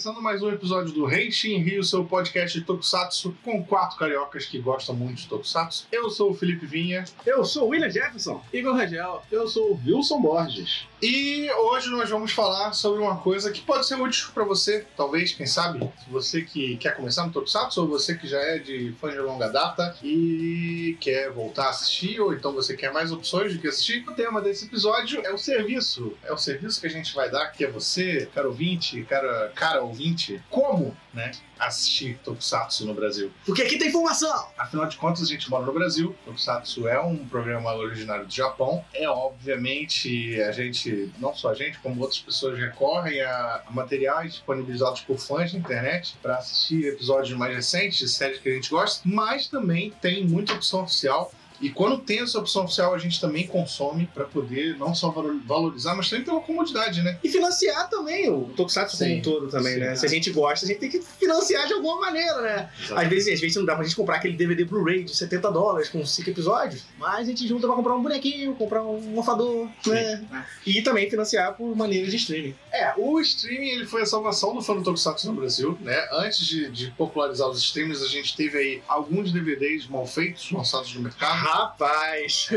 começando 0.00 0.22
mais 0.22 0.42
um 0.42 0.48
episódio 0.48 0.94
do 0.94 1.14
Henshin 1.14 1.58
Rio, 1.58 1.84
seu 1.84 2.02
podcast 2.06 2.58
de 2.58 2.64
Tokusatsu, 2.64 3.36
com 3.44 3.62
quatro 3.62 3.98
cariocas 3.98 4.46
que 4.46 4.58
gostam 4.58 4.94
muito 4.94 5.18
de 5.18 5.28
Tokusatsu. 5.28 5.86
Eu 5.92 6.08
sou 6.08 6.30
o 6.30 6.34
Felipe 6.34 6.64
Vinha. 6.64 7.04
Eu 7.26 7.44
sou 7.44 7.66
o 7.66 7.68
William 7.68 7.90
Jefferson. 7.90 8.42
Igor 8.50 8.74
Rangel. 8.74 9.22
Eu 9.30 9.46
sou 9.46 9.72
o 9.72 9.80
Wilson 9.84 10.22
Borges. 10.22 10.86
E 11.02 11.50
hoje 11.52 11.88
nós 11.90 12.08
vamos 12.10 12.32
falar 12.32 12.72
sobre 12.72 13.02
uma 13.02 13.16
coisa 13.18 13.50
que 13.50 13.62
pode 13.62 13.86
ser 13.86 13.94
útil 13.98 14.28
para 14.34 14.44
você, 14.44 14.86
talvez, 14.96 15.32
quem 15.32 15.46
sabe, 15.46 15.90
você 16.08 16.42
que 16.42 16.76
quer 16.76 16.94
começar 16.94 17.26
no 17.26 17.32
Tokusatsu 17.32 17.82
ou 17.82 17.88
você 17.88 18.14
que 18.14 18.26
já 18.26 18.38
é 18.38 18.58
de 18.58 18.94
fã 19.00 19.10
de 19.10 19.18
longa 19.18 19.48
data 19.48 19.96
e 20.02 20.96
quer 21.00 21.30
voltar 21.30 21.66
a 21.66 21.70
assistir, 21.70 22.20
ou 22.20 22.34
então 22.34 22.52
você 22.52 22.76
quer 22.76 22.92
mais 22.92 23.12
opções 23.12 23.52
de 23.52 23.58
que 23.58 23.68
assistir. 23.68 24.04
O 24.06 24.12
tema 24.12 24.42
desse 24.42 24.66
episódio 24.66 25.22
é 25.24 25.32
o 25.32 25.38
serviço. 25.38 26.14
É 26.22 26.32
o 26.32 26.38
serviço 26.38 26.80
que 26.80 26.86
a 26.86 26.90
gente 26.90 27.14
vai 27.14 27.30
dar, 27.30 27.48
que 27.48 27.64
é 27.64 27.70
você, 27.70 28.28
cara 28.34 28.48
ouvinte, 28.48 29.02
cara, 29.04 29.52
cara 29.54 29.89
ouvinte, 29.90 30.42
como, 30.50 30.96
né, 31.12 31.30
assistir 31.58 32.18
Tokusatsu 32.24 32.86
no 32.86 32.94
Brasil. 32.94 33.30
Porque 33.44 33.62
aqui 33.62 33.78
tem 33.78 33.88
informação. 33.88 34.48
Afinal 34.56 34.86
de 34.86 34.96
contas, 34.96 35.22
a 35.22 35.26
gente 35.26 35.50
mora 35.50 35.66
no 35.66 35.72
Brasil. 35.72 36.16
Tokusatsu 36.24 36.88
é 36.88 37.00
um 37.00 37.16
programa 37.26 37.74
originário 37.74 38.26
do 38.26 38.32
Japão. 38.32 38.84
É, 38.94 39.08
obviamente, 39.08 40.40
a 40.40 40.52
gente, 40.52 41.12
não 41.18 41.34
só 41.34 41.50
a 41.50 41.54
gente, 41.54 41.78
como 41.80 42.00
outras 42.00 42.20
pessoas 42.20 42.58
recorrem 42.58 43.20
a, 43.20 43.62
a 43.66 43.70
materiais 43.70 44.32
disponibilizados 44.32 45.00
por 45.02 45.18
fãs 45.18 45.52
da 45.52 45.58
internet 45.58 46.16
para 46.22 46.36
assistir 46.36 46.86
episódios 46.86 47.36
mais 47.36 47.54
recentes 47.54 47.98
de 47.98 48.08
séries 48.08 48.38
que 48.38 48.48
a 48.48 48.54
gente 48.54 48.70
gosta, 48.70 49.02
mas 49.04 49.46
também 49.48 49.92
tem 50.00 50.26
muita 50.26 50.54
opção 50.54 50.82
oficial 50.82 51.32
e 51.60 51.70
quando 51.70 51.98
tem 51.98 52.20
essa 52.20 52.38
opção 52.38 52.64
oficial, 52.64 52.94
a 52.94 52.98
gente 52.98 53.20
também 53.20 53.46
consome 53.46 54.08
para 54.14 54.24
poder 54.24 54.76
não 54.78 54.94
só 54.94 55.10
valorizar, 55.46 55.94
mas 55.94 56.08
também 56.08 56.24
pela 56.24 56.40
comodidade, 56.40 57.02
né? 57.02 57.18
E 57.22 57.28
financiar 57.28 57.88
também 57.88 58.30
o 58.30 58.44
Tokusatsu 58.56 58.98
como 58.98 59.14
um 59.14 59.22
todo 59.22 59.48
também, 59.48 59.74
sim, 59.74 59.80
né? 59.80 59.92
É. 59.92 59.96
Se 59.96 60.06
a 60.06 60.08
gente 60.08 60.30
gosta, 60.30 60.64
a 60.64 60.68
gente 60.68 60.78
tem 60.78 60.90
que 60.90 61.00
financiar 61.00 61.66
de 61.66 61.74
alguma 61.74 62.00
maneira, 62.00 62.40
né? 62.40 62.70
Às 62.90 63.08
vezes, 63.08 63.34
às 63.34 63.40
vezes 63.40 63.56
não 63.56 63.64
dá 63.64 63.74
pra 63.74 63.84
gente 63.84 63.96
comprar 63.96 64.16
aquele 64.16 64.36
DVD 64.36 64.64
Blu-ray 64.64 65.04
de 65.04 65.14
70 65.14 65.50
dólares 65.50 65.88
com 65.88 66.04
5 66.04 66.30
episódios, 66.30 66.84
mas 66.98 67.20
a 67.20 67.24
gente 67.24 67.46
junta 67.46 67.66
pra 67.66 67.76
comprar 67.76 67.94
um 67.94 68.02
bonequinho, 68.02 68.54
comprar 68.54 68.82
um 68.82 69.00
mofador, 69.00 69.68
né? 69.86 70.26
E 70.66 70.80
também 70.82 71.10
financiar 71.10 71.54
por 71.54 71.76
maneiras 71.76 72.10
de 72.10 72.16
streaming. 72.16 72.54
É, 72.72 72.94
o 72.96 73.20
streaming 73.20 73.68
ele 73.68 73.86
foi 73.86 74.02
a 74.02 74.06
salvação 74.06 74.54
do 74.54 74.62
fã 74.62 74.74
do 74.74 74.82
Tokusatsu 74.82 75.26
no 75.28 75.34
Brasil, 75.34 75.76
né? 75.80 76.08
Antes 76.12 76.46
de, 76.46 76.70
de 76.70 76.90
popularizar 76.92 77.48
os 77.48 77.58
streams, 77.58 78.02
a 78.02 78.08
gente 78.08 78.34
teve 78.36 78.56
aí 78.56 78.82
alguns 78.88 79.32
DVDs 79.32 79.86
mal 79.86 80.06
feitos 80.06 80.50
lançados 80.50 80.94
no 80.94 81.02
mercado. 81.02 81.49
Rapaz! 81.50 82.48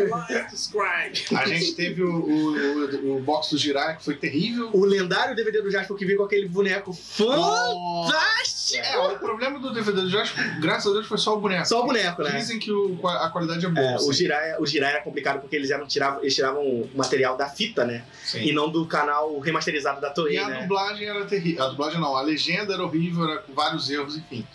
a 1.36 1.45
gente 1.47 1.73
teve 1.73 2.03
o, 2.03 2.11
o, 2.11 3.17
o, 3.17 3.19
box 3.22 3.49
do 3.49 3.58
Jiraiya, 3.58 3.95
que 3.95 4.03
foi 4.03 4.16
terrível. 4.16 4.69
O 4.73 4.86
lendário 4.86 5.36
DVD 5.36 5.61
do 5.61 5.72
Jasper 5.72 5.97
que 5.97 6.05
veio 6.05 6.19
com 6.19 6.25
aquele 6.25 6.47
boneco 6.47 6.94
fantástico! 6.94 8.86
É, 8.86 8.97
o 8.97 9.19
problema 9.19 9.59
do 9.59 9.73
DVD 9.73 10.02
do 10.02 10.09
Jasper, 10.09 10.61
graças 10.61 10.89
a 10.89 10.94
Deus, 10.94 11.08
foi 11.08 11.17
só 11.17 11.36
o 11.36 11.39
boneco. 11.39 11.67
Só 11.67 11.81
o 11.81 11.86
boneco, 11.86 12.21
né? 12.23 12.38
Dizem 12.38 12.59
que 12.59 12.71
o, 12.71 12.99
a 13.08 13.30
qualidade 13.30 13.66
é 13.66 13.69
boa. 13.69 13.86
É, 13.86 13.97
o, 13.97 14.14
Jiraiya, 14.14 14.61
o 14.61 14.66
Jiraiya 14.66 14.95
era 14.95 15.03
complicado 15.03 15.41
porque 15.41 15.55
eles, 15.55 15.71
eram, 15.71 15.88
tiravam, 15.88 16.21
eles 16.21 16.36
tiravam 16.36 16.61
o 16.61 16.89
material 16.95 17.36
da 17.36 17.49
fita, 17.49 17.83
né? 17.83 18.03
Sim. 18.23 18.44
E 18.44 18.53
não 18.53 18.69
do 18.69 18.86
canal 18.86 19.39
remasterizado 19.39 19.99
da 19.99 20.11
Toei, 20.11 20.36
E 20.36 20.38
a 20.38 20.47
né? 20.47 20.61
dublagem 20.61 21.08
era 21.08 21.25
terrível. 21.25 21.64
A 21.64 21.69
dublagem 21.69 21.99
não, 21.99 22.16
a 22.16 22.21
legenda 22.21 22.73
era 22.73 22.83
horrível, 22.83 23.30
era 23.30 23.41
com 23.41 23.53
vários 23.53 23.89
erros, 23.89 24.16
enfim. 24.17 24.45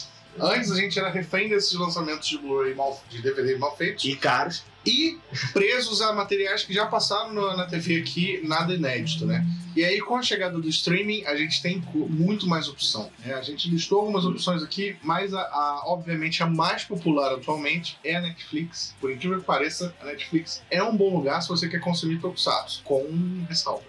Antes 0.41 0.70
a 0.70 0.77
gente 0.77 0.98
era 0.98 1.11
refém 1.11 1.48
desses 1.48 1.72
lançamentos 1.75 2.28
de 2.28 2.39
Blu-ray 2.39 2.75
mal, 2.75 3.03
de 3.08 3.22
DVD 3.22 3.56
mal 3.56 3.77
feitos. 3.77 4.05
E 4.05 4.17
caros. 4.17 4.64
E 4.87 5.19
presos 5.53 6.01
a 6.01 6.12
materiais 6.12 6.65
que 6.65 6.73
já 6.73 6.87
passaram 6.87 7.33
no, 7.33 7.57
na 7.57 7.67
TV 7.67 7.97
aqui, 8.01 8.41
nada 8.44 8.75
inédito, 8.75 9.27
né? 9.27 9.44
E 9.78 9.84
aí, 9.84 10.00
com 10.00 10.16
a 10.16 10.22
chegada 10.22 10.59
do 10.59 10.69
streaming, 10.69 11.25
a 11.25 11.37
gente 11.37 11.62
tem 11.62 11.81
muito 11.94 12.49
mais 12.49 12.69
opção. 12.69 13.09
Né? 13.25 13.33
A 13.34 13.43
gente 13.43 13.71
listou 13.71 14.00
algumas 14.00 14.25
opções 14.25 14.61
aqui, 14.61 14.97
mas 15.05 15.33
a, 15.33 15.41
a, 15.41 15.83
obviamente 15.87 16.43
a 16.43 16.47
mais 16.47 16.83
popular 16.83 17.33
atualmente 17.33 17.97
é 18.03 18.16
a 18.16 18.21
Netflix. 18.21 18.93
Por 19.00 19.12
incrível 19.12 19.39
que 19.39 19.44
pareça, 19.44 19.94
a 20.00 20.06
Netflix 20.06 20.65
é 20.69 20.83
um 20.83 20.97
bom 20.97 21.15
lugar 21.15 21.41
se 21.43 21.49
você 21.49 21.69
quer 21.69 21.78
consumir 21.78 22.19
Tokusatsu, 22.19 22.83
com 22.83 23.06
ressalvas. 23.49 23.84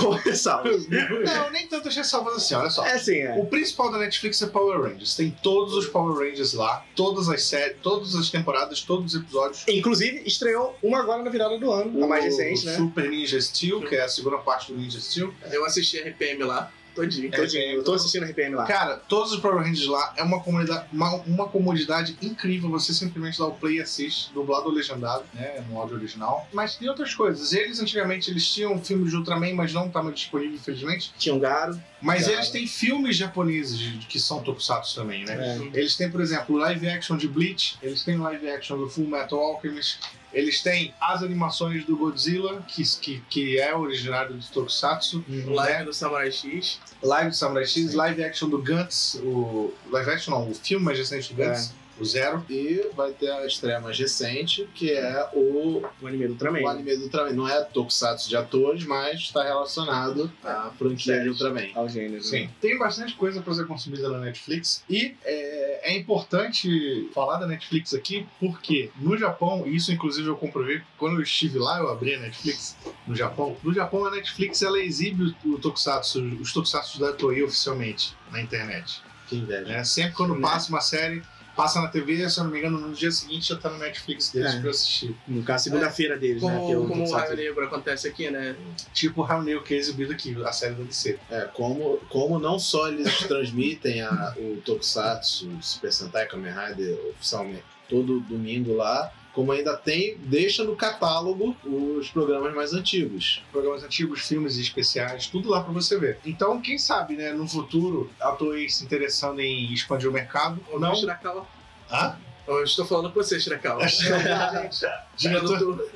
com 0.00 0.10
ressalvas. 0.10 0.86
Não, 0.88 1.50
nem 1.50 1.66
tantas 1.66 1.96
ressalvas 1.96 2.36
assim, 2.36 2.54
olha 2.54 2.70
só. 2.70 2.86
É 2.86 2.92
assim, 2.92 3.18
é. 3.18 3.34
O 3.36 3.46
principal 3.46 3.90
da 3.90 3.98
Netflix 3.98 4.40
é 4.42 4.46
Power 4.46 4.80
Rangers. 4.80 5.16
Tem 5.16 5.36
todos 5.42 5.74
os 5.74 5.88
Power 5.88 6.16
Rangers 6.16 6.52
lá, 6.52 6.86
todas 6.94 7.28
as 7.28 7.42
séries, 7.42 7.78
todas 7.82 8.14
as 8.14 8.30
temporadas, 8.30 8.71
todos 8.80 9.14
os 9.14 9.20
episódios. 9.20 9.64
Inclusive, 9.68 10.22
estreou 10.24 10.76
uma 10.82 11.00
agora 11.00 11.22
na 11.22 11.30
virada 11.30 11.58
do 11.58 11.70
ano, 11.70 11.98
o, 11.98 12.04
a 12.04 12.06
mais 12.06 12.24
recente, 12.24 12.64
né? 12.64 12.76
Super 12.76 13.10
Ninja 13.10 13.40
Steel 13.40 13.72
Steel, 13.72 13.80
que 13.88 13.94
é 13.94 14.02
a 14.02 14.08
segunda 14.08 14.38
parte 14.38 14.72
do 14.72 14.78
Ninja 14.78 15.00
Steel. 15.00 15.32
Eu 15.50 15.64
assisti 15.64 15.98
RPM 15.98 16.44
lá. 16.44 16.70
Todinho. 16.94 17.30
Todinho. 17.30 17.76
Eu 17.76 17.84
tô 17.84 17.94
assistindo 17.94 18.26
RPM 18.26 18.54
lá. 18.54 18.66
Cara, 18.66 18.96
todos 18.96 19.32
os 19.32 19.40
Power 19.40 19.64
Rangers 19.64 19.86
lá 19.86 20.12
é 20.14 20.22
uma 20.22 20.42
comunidade, 20.42 20.86
uma, 20.92 21.14
uma 21.22 21.48
comodidade 21.48 22.18
incrível. 22.20 22.68
Você 22.70 22.92
simplesmente 22.92 23.38
dá 23.38 23.46
o 23.46 23.52
play 23.52 23.76
e 23.76 23.80
assiste, 23.80 24.30
dublado 24.34 24.66
ou 24.66 24.72
legendado, 24.72 25.24
né? 25.32 25.64
No 25.70 25.78
áudio 25.78 25.96
original. 25.96 26.46
Mas 26.52 26.76
tem 26.76 26.88
outras 26.88 27.14
coisas. 27.14 27.54
Eles, 27.54 27.80
antigamente, 27.80 28.30
eles 28.30 28.46
tinham 28.46 28.78
filmes 28.78 29.10
de 29.10 29.16
Ultraman, 29.16 29.54
mas 29.54 29.72
não 29.72 29.86
estava 29.86 30.12
disponível, 30.12 30.56
infelizmente. 30.56 31.14
Tinham 31.16 31.38
Garo. 31.38 31.80
Mas 32.02 32.22
Garo. 32.22 32.34
eles 32.34 32.50
têm 32.50 32.66
filmes 32.66 33.16
japoneses 33.16 34.04
que 34.08 34.18
são 34.18 34.42
tokusatsu 34.42 34.94
também, 34.94 35.24
né? 35.24 35.58
É. 35.72 35.78
Eles 35.78 35.96
têm, 35.96 36.10
por 36.10 36.20
exemplo, 36.20 36.56
live 36.56 36.88
action 36.88 37.16
de 37.16 37.28
Bleach. 37.28 37.76
Eles 37.80 38.02
têm 38.02 38.16
live 38.16 38.50
action 38.50 38.76
do 38.76 38.88
Full 38.88 39.06
Metal 39.06 39.38
Alchemist. 39.38 40.00
Eles 40.32 40.62
têm 40.62 40.94
as 41.00 41.22
animações 41.22 41.84
do 41.84 41.96
Godzilla, 41.96 42.62
que, 42.66 42.82
que, 42.98 43.22
que 43.28 43.60
é 43.60 43.74
originário 43.74 44.34
do 44.34 44.44
Tokusatsu. 44.46 45.24
Uhum. 45.28 45.52
Live 45.52 45.78
né? 45.78 45.84
do 45.84 45.92
Samurai 45.92 46.32
X. 46.32 46.80
Live 47.02 47.30
do 47.30 47.36
Samurai 47.36 47.64
X, 47.64 47.90
Sim. 47.90 47.96
live 47.96 48.24
action 48.24 48.48
do 48.48 48.58
Gantz, 48.58 49.16
o. 49.22 49.72
Live 49.90 50.10
action 50.10 50.30
não, 50.32 50.50
o 50.50 50.54
filme 50.54 50.84
mais 50.84 50.98
recente 50.98 51.32
do 51.32 51.36
Gantz. 51.36 51.70
É 51.78 51.81
o 52.02 52.04
Zero. 52.04 52.44
E 52.50 52.90
vai 52.94 53.12
ter 53.12 53.30
a 53.30 53.46
estreia 53.46 53.80
mais 53.80 53.98
recente, 53.98 54.68
que 54.74 54.90
é 54.90 55.30
o, 55.32 55.82
o 56.00 56.06
anime 56.06 56.26
do 56.26 56.32
Ultraman. 56.32 56.60
O 56.60 56.68
anime 56.68 56.96
do 56.96 57.04
Ultraman. 57.04 57.32
Não 57.32 57.48
é 57.48 57.62
Tokusatsu 57.62 58.28
de 58.28 58.36
atores, 58.36 58.84
mas 58.84 59.20
está 59.20 59.42
relacionado 59.42 60.30
à 60.44 60.70
franquia 60.76 61.22
de 61.22 61.28
Ultraman. 61.30 61.68
Ao 61.74 61.88
gênero. 61.88 62.14
Né? 62.14 62.20
Sim. 62.20 62.50
Tem 62.60 62.76
bastante 62.78 63.14
coisa 63.14 63.40
para 63.40 63.54
ser 63.54 63.66
consumida 63.66 64.08
na 64.08 64.18
Netflix. 64.18 64.84
E 64.90 65.14
é, 65.24 65.92
é, 65.92 65.96
importante 65.96 67.08
falar 67.14 67.38
da 67.38 67.46
Netflix 67.46 67.94
aqui, 67.94 68.26
porque 68.40 68.90
no 68.96 69.16
Japão, 69.16 69.64
e 69.66 69.76
isso 69.76 69.92
inclusive 69.92 70.28
eu 70.28 70.36
comprovei 70.36 70.82
quando 70.98 71.16
eu 71.16 71.22
estive 71.22 71.58
lá, 71.58 71.78
eu 71.78 71.90
abri 71.90 72.14
a 72.14 72.18
Netflix 72.18 72.76
no 73.06 73.14
Japão. 73.14 73.56
No 73.62 73.72
Japão, 73.72 74.04
a 74.04 74.10
Netflix 74.10 74.62
ela 74.62 74.78
exibe 74.80 75.34
o 75.44 75.58
Tokusatsu, 75.58 76.20
os 76.40 76.52
Tokusatsu 76.52 76.98
da 76.98 77.12
Toei 77.12 77.42
oficialmente 77.42 78.14
na 78.30 78.40
internet. 78.40 79.02
Que 79.28 79.36
inveja. 79.36 79.72
É, 79.72 79.84
sempre 79.84 80.12
quando 80.12 80.38
passa 80.40 80.68
uma 80.68 80.80
série 80.80 81.22
passa 81.56 81.80
na 81.80 81.88
TV, 81.88 82.28
se 82.28 82.38
eu 82.38 82.44
não 82.44 82.50
me 82.50 82.58
engano, 82.58 82.78
no 82.78 82.94
dia 82.94 83.10
seguinte 83.10 83.48
já 83.48 83.56
tá 83.56 83.70
no 83.70 83.78
Netflix 83.78 84.30
deles 84.30 84.54
é. 84.54 84.60
pra 84.60 84.70
assistir. 84.70 85.16
No 85.26 85.42
caso, 85.42 85.64
segunda-feira 85.64 86.18
deles, 86.18 86.40
como, 86.40 86.54
né? 86.54 86.66
Que 86.66 86.72
é 86.72 86.78
o 86.78 86.86
como 86.86 87.04
o 87.04 87.12
Raio 87.12 87.36
Negro 87.36 87.64
acontece 87.64 88.08
aqui, 88.08 88.30
né? 88.30 88.56
Tipo 88.92 89.20
o 89.20 89.24
Raio 89.24 89.42
Negro 89.42 89.62
que 89.62 89.74
é 89.74 89.76
exibido 89.76 90.12
aqui, 90.12 90.36
a 90.44 90.52
série 90.52 90.74
do 90.74 90.84
DC. 90.84 91.18
É, 91.30 91.48
como, 91.52 91.98
como 92.08 92.38
não 92.38 92.58
só 92.58 92.88
eles 92.88 93.18
transmitem 93.28 94.02
a, 94.02 94.34
o 94.36 94.60
Tokusatsu, 94.64 95.48
o 95.48 95.62
Super 95.62 95.92
Sentai 95.92 96.26
Kamen 96.26 96.52
Rider 96.52 96.98
oficialmente 97.10 97.64
todo 97.88 98.20
domingo 98.20 98.74
lá, 98.74 99.12
como 99.32 99.52
ainda 99.52 99.76
tem, 99.76 100.16
deixa 100.18 100.62
no 100.62 100.76
catálogo 100.76 101.56
os 101.64 102.10
programas 102.10 102.54
mais 102.54 102.72
antigos. 102.72 103.42
Programas 103.50 103.82
antigos, 103.82 104.26
filmes 104.26 104.58
especiais, 104.58 105.26
tudo 105.26 105.48
lá 105.48 105.62
para 105.62 105.72
você 105.72 105.98
ver. 105.98 106.18
Então, 106.24 106.60
quem 106.60 106.78
sabe, 106.78 107.16
né, 107.16 107.32
no 107.32 107.48
futuro, 107.48 108.10
a 108.20 108.32
Toei 108.32 108.68
se 108.68 108.84
interessando 108.84 109.40
em 109.40 109.72
expandir 109.72 110.08
o 110.08 110.12
mercado 110.12 110.60
ou 110.70 110.78
não. 110.78 110.94
Shirakawa. 110.94 111.46
Hã? 111.90 112.16
Eu 112.46 112.64
estou 112.64 112.84
falando 112.84 113.10
com 113.10 113.22
você, 113.22 113.38
Shirakawa. 113.38 113.86
diretor, 115.16 115.90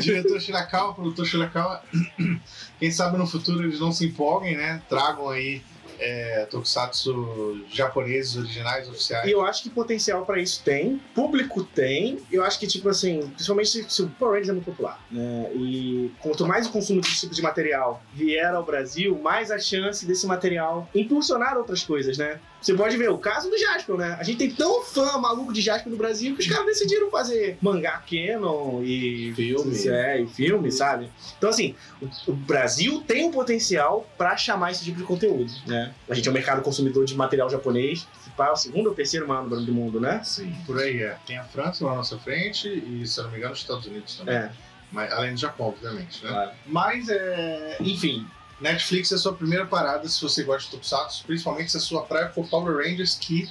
diretor 0.00 0.40
Shirakawa, 0.40 0.94
produtor 0.94 1.26
Shirakawa. 1.26 1.82
Quem 2.78 2.90
sabe 2.90 3.18
no 3.18 3.26
futuro 3.26 3.64
eles 3.64 3.80
não 3.80 3.92
se 3.92 4.06
empolguem, 4.06 4.56
né? 4.56 4.80
Tragam 4.88 5.28
aí 5.28 5.60
é, 5.98 6.46
tokusatsu 6.50 7.64
japoneses 7.70 8.36
originais, 8.36 8.88
oficiais. 8.88 9.28
E 9.28 9.32
eu 9.32 9.44
acho 9.44 9.62
que 9.62 9.70
potencial 9.70 10.24
para 10.24 10.40
isso 10.40 10.62
tem, 10.64 11.00
público 11.14 11.62
tem. 11.62 12.18
Eu 12.30 12.44
acho 12.44 12.58
que, 12.58 12.66
tipo 12.66 12.88
assim, 12.88 13.28
principalmente 13.34 13.68
se, 13.68 13.90
se 13.90 14.02
o 14.02 14.08
Power 14.10 14.34
Rangers 14.34 14.50
é 14.50 14.52
muito 14.52 14.66
popular, 14.66 15.00
né? 15.10 15.50
E 15.54 16.10
quanto 16.20 16.46
mais 16.46 16.66
o 16.66 16.70
consumo 16.70 17.00
desse 17.00 17.20
tipo 17.20 17.34
de 17.34 17.42
material 17.42 18.02
vier 18.14 18.54
ao 18.54 18.64
Brasil, 18.64 19.18
mais 19.18 19.50
a 19.50 19.58
chance 19.58 20.06
desse 20.06 20.26
material 20.26 20.88
impulsionar 20.94 21.56
outras 21.56 21.82
coisas, 21.82 22.18
né? 22.18 22.40
Você 22.60 22.74
pode 22.74 22.96
ver 22.96 23.10
o 23.10 23.18
caso 23.18 23.48
do 23.48 23.56
Jasper, 23.56 23.96
né? 23.96 24.16
A 24.18 24.22
gente 24.24 24.38
tem 24.38 24.50
tão 24.50 24.82
fã 24.82 25.18
maluco 25.18 25.52
de 25.52 25.60
Jasper 25.60 25.90
no 25.90 25.96
Brasil 25.96 26.34
que 26.34 26.40
os 26.40 26.46
caras 26.46 26.66
decidiram 26.66 27.10
fazer 27.10 27.56
mangá 27.60 28.02
canon 28.08 28.82
e 28.82 29.32
filme, 29.34 29.88
é, 29.88 30.20
e 30.20 30.26
filme, 30.26 30.72
sabe? 30.72 31.10
Então 31.36 31.50
assim, 31.50 31.74
o, 32.02 32.32
o 32.32 32.34
Brasil 32.34 33.02
tem 33.06 33.24
um 33.24 33.30
potencial 33.30 34.08
para 34.18 34.36
chamar 34.36 34.72
esse 34.72 34.84
tipo 34.84 34.98
de 34.98 35.04
conteúdo, 35.04 35.52
né? 35.66 35.94
A 36.08 36.14
gente 36.14 36.28
é 36.28 36.30
um 36.30 36.34
mercado 36.34 36.62
consumidor 36.62 37.04
de 37.04 37.14
material 37.14 37.48
japonês, 37.48 38.06
o 38.38 38.56
segundo 38.56 38.88
ou 38.88 38.94
terceiro 38.94 39.26
maior 39.26 39.48
do 39.48 39.72
mundo, 39.72 40.00
né? 40.00 40.20
Sim, 40.22 40.54
por 40.64 40.78
aí 40.78 41.02
é. 41.02 41.16
Tem 41.26 41.36
a 41.36 41.44
França 41.44 41.84
na 41.84 41.94
nossa 41.94 42.18
frente 42.18 42.68
e, 42.68 43.06
se 43.06 43.18
eu 43.18 43.24
não 43.24 43.30
me 43.32 43.38
engano, 43.38 43.52
os 43.52 43.60
Estados 43.60 43.86
Unidos 43.86 44.16
também. 44.16 44.36
É. 44.36 44.52
Mas, 44.92 45.12
além 45.12 45.34
do 45.34 45.40
Japão, 45.40 45.68
obviamente, 45.68 46.24
né? 46.24 46.30
Claro. 46.30 46.50
Mas, 46.66 47.08
é, 47.08 47.76
enfim, 47.80 48.26
Netflix 48.60 49.12
é 49.12 49.14
a 49.14 49.18
sua 49.18 49.32
primeira 49.32 49.66
parada 49.66 50.08
se 50.08 50.20
você 50.20 50.42
gosta 50.42 50.64
de 50.64 50.70
Tokusatsu, 50.72 51.24
principalmente 51.24 51.70
se 51.70 51.76
a 51.76 51.80
sua 51.80 52.02
praia 52.02 52.30
for 52.30 52.46
Power 52.48 52.76
Rangers, 52.76 53.14
que 53.14 53.48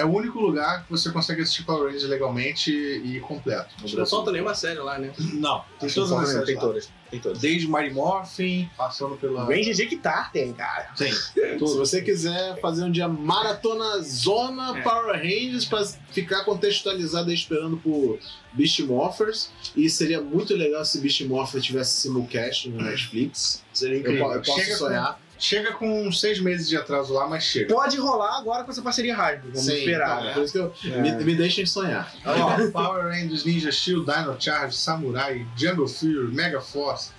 é 0.00 0.04
o 0.04 0.08
único 0.12 0.38
lugar 0.40 0.84
que 0.84 0.90
você 0.90 1.10
consegue 1.10 1.42
assistir 1.42 1.64
Power 1.64 1.84
Rangers 1.86 2.04
legalmente 2.04 2.70
e 2.72 3.20
completo. 3.20 3.74
Acho 3.84 3.96
não 3.96 4.06
falta 4.06 4.32
nenhuma 4.32 4.54
série 4.54 4.78
lá, 4.78 4.98
né? 4.98 5.12
Não, 5.18 5.64
tem 5.78 5.88
todas 5.90 6.12
as 6.12 6.28
séries 6.28 6.46
tem 6.46 6.58
todas. 6.58 6.90
Tem 7.10 7.18
todas. 7.20 7.38
Desde 7.40 7.66
Mighty 7.68 7.90
Morphin, 7.92 8.70
passando 8.76 9.16
pela. 9.16 9.44
Ranger 9.44 9.74
Jequitar 9.74 10.30
tem, 10.32 10.52
cara. 10.52 10.90
Tem. 10.96 11.12
Se 11.58 11.76
você 11.76 12.00
quiser 12.02 12.60
fazer 12.60 12.84
um 12.84 12.90
dia 12.90 13.08
maratona 13.08 14.00
zona 14.02 14.78
É. 14.78 14.82
Power 14.82 15.16
Rangers 15.16 15.64
pra 15.64 15.84
ficar 16.12 16.44
contextualizado 16.44 17.28
aí 17.28 17.34
esperando 17.34 17.76
por 17.78 18.18
Beast 18.52 18.78
Morphers. 18.80 19.50
E 19.76 19.90
seria 19.90 20.20
muito 20.20 20.54
legal 20.54 20.84
se 20.84 21.00
Beast 21.00 21.20
Morphers 21.22 21.64
tivesse 21.64 22.00
simulcast 22.00 22.68
no 22.68 22.82
Netflix. 22.82 23.62
Seria 23.72 23.96
Eu, 23.96 24.00
incrível. 24.00 24.24
po- 24.26 24.32
eu 24.34 24.42
posso 24.42 24.60
Chega 24.60 24.76
sonhar. 24.76 25.20
Chega 25.40 25.72
com 25.72 26.06
uns 26.06 26.20
seis 26.20 26.38
meses 26.38 26.68
de 26.68 26.76
atraso 26.76 27.14
lá, 27.14 27.26
mas 27.26 27.42
chega. 27.44 27.74
Pode 27.74 27.96
rolar 27.96 28.38
agora 28.38 28.62
com 28.62 28.70
essa 28.70 28.82
parceria 28.82 29.16
Hasbro, 29.16 29.48
vamos 29.52 29.64
Sim, 29.64 29.72
esperar. 29.78 30.12
então, 30.18 30.24
né? 30.24 30.34
Por 30.34 30.42
isso 30.44 30.52
que 30.52 30.58
eu, 30.58 30.74
É. 30.92 31.00
me, 31.00 31.12
me 31.24 31.34
deixem 31.34 31.64
sonhar. 31.64 32.12
Ó, 32.26 32.70
Power 32.70 33.04
Rangers, 33.06 33.44
Ninja 33.44 33.72
Shield, 33.72 34.04
Dino 34.04 34.36
Charge, 34.38 34.76
Samurai, 34.76 35.46
Jungle 35.56 35.88
Fury, 35.88 36.28
Mega 36.34 36.60
Force, 36.60 37.10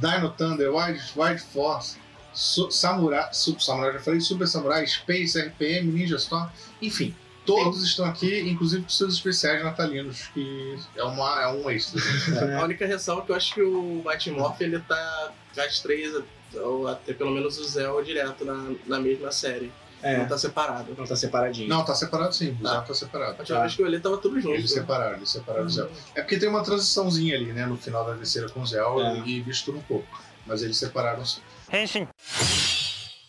Dino 0.00 0.30
Thunder, 0.30 0.72
Wild, 0.72 1.00
Wild 1.16 1.40
Force, 1.52 1.96
Su- 2.32 2.70
Samurai, 2.70 3.28
Super 3.32 3.60
Samurai, 3.62 3.92
já 3.94 3.98
falei, 3.98 4.20
Super 4.20 4.46
Samurai, 4.46 4.86
Space, 4.86 5.36
RPM, 5.38 5.90
Ninja 5.90 6.16
Storm, 6.16 6.48
enfim. 6.80 7.14
Todos 7.44 7.82
estão 7.82 8.06
aqui, 8.06 8.40
inclusive 8.48 8.84
com 8.84 8.88
seus 8.88 9.14
especiais 9.14 9.62
natalinos, 9.62 10.28
que 10.32 10.78
é, 10.96 11.02
uma, 11.04 11.42
é 11.42 11.48
um 11.48 11.68
extra. 11.68 12.00
A 12.58 12.64
única 12.64 12.86
ressalva 12.86 13.22
é 13.22 13.26
que 13.26 13.32
eu 13.32 13.36
acho 13.36 13.52
que 13.54 13.62
o 13.62 14.02
Mighty 14.06 14.30
Morph 14.30 14.60
ele 14.62 14.78
tá 14.78 15.30
com 15.54 15.60
as 15.60 15.78
três, 15.80 16.14
ou 16.56 16.88
até 16.88 17.12
pelo 17.12 17.30
menos 17.30 17.58
o 17.58 17.64
Zell 17.64 18.02
direto 18.02 18.44
na, 18.44 18.72
na 18.86 19.00
mesma 19.00 19.30
série. 19.32 19.72
É, 20.02 20.18
Não 20.18 20.26
tá 20.26 20.36
separado. 20.36 20.94
não 20.98 21.06
tá 21.06 21.16
separadinho. 21.16 21.66
Não, 21.66 21.82
tá 21.82 21.94
separado 21.94 22.34
sim, 22.34 22.50
o 22.60 22.62
Tá. 22.62 22.80
Zé 22.80 22.86
tá 22.86 22.94
separado. 22.94 23.36
A 23.36 23.38
última 23.40 23.60
vez 23.60 23.74
que 23.74 23.80
eu 23.82 23.86
olhei 23.86 24.00
tava 24.00 24.18
tudo 24.18 24.38
junto. 24.38 24.54
Eles 24.54 24.70
separaram, 24.70 25.16
eles 25.16 25.30
separaram 25.30 25.64
o 25.64 25.70
Zé. 25.70 25.88
É 26.14 26.20
porque 26.20 26.38
tem 26.38 26.46
uma 26.48 26.62
transiçãozinha 26.62 27.34
ali, 27.36 27.52
né, 27.54 27.64
no 27.64 27.78
final 27.78 28.04
da 28.04 28.14
terceira 28.14 28.48
com 28.50 28.60
o 28.60 28.66
Zé 28.66 28.80
É. 28.80 29.18
e 29.26 29.42
mistura 29.46 29.78
um 29.78 29.82
pouco. 29.82 30.06
Mas 30.46 30.62
eles 30.62 30.76
separaram 30.76 31.24
sim. 31.24 31.40